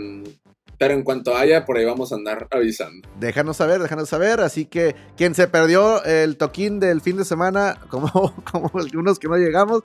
pero 0.78 0.96
en 0.96 1.04
cuanto 1.04 1.36
haya, 1.36 1.64
por 1.64 1.78
ahí 1.78 1.86
vamos 1.86 2.12
a 2.12 2.16
andar 2.16 2.48
avisando. 2.50 3.08
Déjanos 3.20 3.58
saber, 3.58 3.82
déjanos 3.82 4.10
saber. 4.10 4.40
Así 4.40 4.66
que 4.66 4.96
quien 5.16 5.36
se 5.36 5.48
perdió 5.48 6.04
el 6.06 6.38
toquín 6.38 6.80
del 6.80 7.02
fin 7.02 7.18
de 7.18 7.26
semana, 7.26 7.80
como, 7.90 8.34
como 8.52 8.72
algunos 8.80 9.20
que 9.20 9.28
no 9.28 9.38
llegamos, 9.38 9.84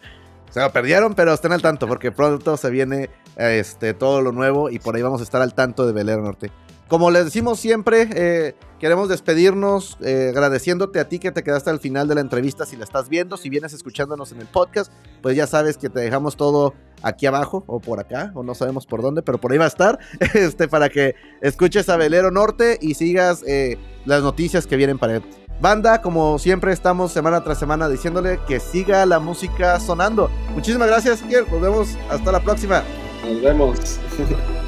se 0.50 0.60
lo 0.60 0.72
perdieron, 0.72 1.14
pero 1.14 1.34
estén 1.34 1.52
al 1.52 1.60
tanto 1.60 1.86
porque 1.86 2.12
pronto 2.12 2.56
se 2.56 2.70
viene 2.70 3.10
este, 3.36 3.92
todo 3.92 4.22
lo 4.22 4.32
nuevo 4.32 4.70
y 4.70 4.78
por 4.78 4.96
ahí 4.96 5.02
vamos 5.02 5.20
a 5.20 5.24
estar 5.24 5.42
al 5.42 5.54
tanto 5.54 5.86
de 5.86 5.92
Velero 5.92 6.22
Norte. 6.22 6.50
Como 6.88 7.10
les 7.10 7.24
decimos 7.24 7.58
siempre, 7.58 8.08
eh, 8.14 8.54
queremos 8.78 9.08
despedirnos 9.08 9.98
eh, 10.02 10.28
agradeciéndote 10.30 11.00
a 11.00 11.08
ti 11.08 11.18
que 11.18 11.32
te 11.32 11.42
quedaste 11.42 11.70
al 11.70 11.80
final 11.80 12.06
de 12.06 12.14
la 12.14 12.20
entrevista 12.20 12.64
si 12.64 12.76
la 12.76 12.84
estás 12.84 13.08
viendo, 13.08 13.36
si 13.36 13.50
vienes 13.50 13.72
escuchándonos 13.72 14.30
en 14.30 14.40
el 14.40 14.46
podcast, 14.46 14.92
pues 15.20 15.34
ya 15.36 15.48
sabes 15.48 15.78
que 15.78 15.90
te 15.90 15.98
dejamos 15.98 16.36
todo 16.36 16.74
aquí 17.02 17.26
abajo 17.26 17.64
o 17.66 17.80
por 17.80 17.98
acá, 17.98 18.30
o 18.34 18.44
no 18.44 18.54
sabemos 18.54 18.86
por 18.86 19.02
dónde, 19.02 19.22
pero 19.22 19.38
por 19.38 19.50
ahí 19.50 19.58
va 19.58 19.64
a 19.64 19.68
estar, 19.68 19.98
este, 20.34 20.68
para 20.68 20.88
que 20.88 21.16
escuches 21.40 21.88
a 21.88 21.96
Velero 21.96 22.30
Norte 22.30 22.78
y 22.80 22.94
sigas 22.94 23.42
eh, 23.48 23.78
las 24.04 24.22
noticias 24.22 24.68
que 24.68 24.76
vienen 24.76 24.98
para 24.98 25.16
él. 25.16 25.22
Banda, 25.60 26.02
como 26.02 26.38
siempre 26.38 26.72
estamos 26.72 27.10
semana 27.10 27.42
tras 27.42 27.58
semana 27.58 27.88
diciéndole 27.88 28.38
que 28.46 28.60
siga 28.60 29.06
la 29.06 29.18
música 29.18 29.80
sonando. 29.80 30.30
Muchísimas 30.54 30.86
gracias, 30.86 31.22
Kier. 31.22 31.50
Nos 31.50 31.60
vemos 31.60 31.88
hasta 32.10 32.30
la 32.30 32.40
próxima. 32.40 32.84
Nos 33.24 33.42
vemos. 33.42 33.98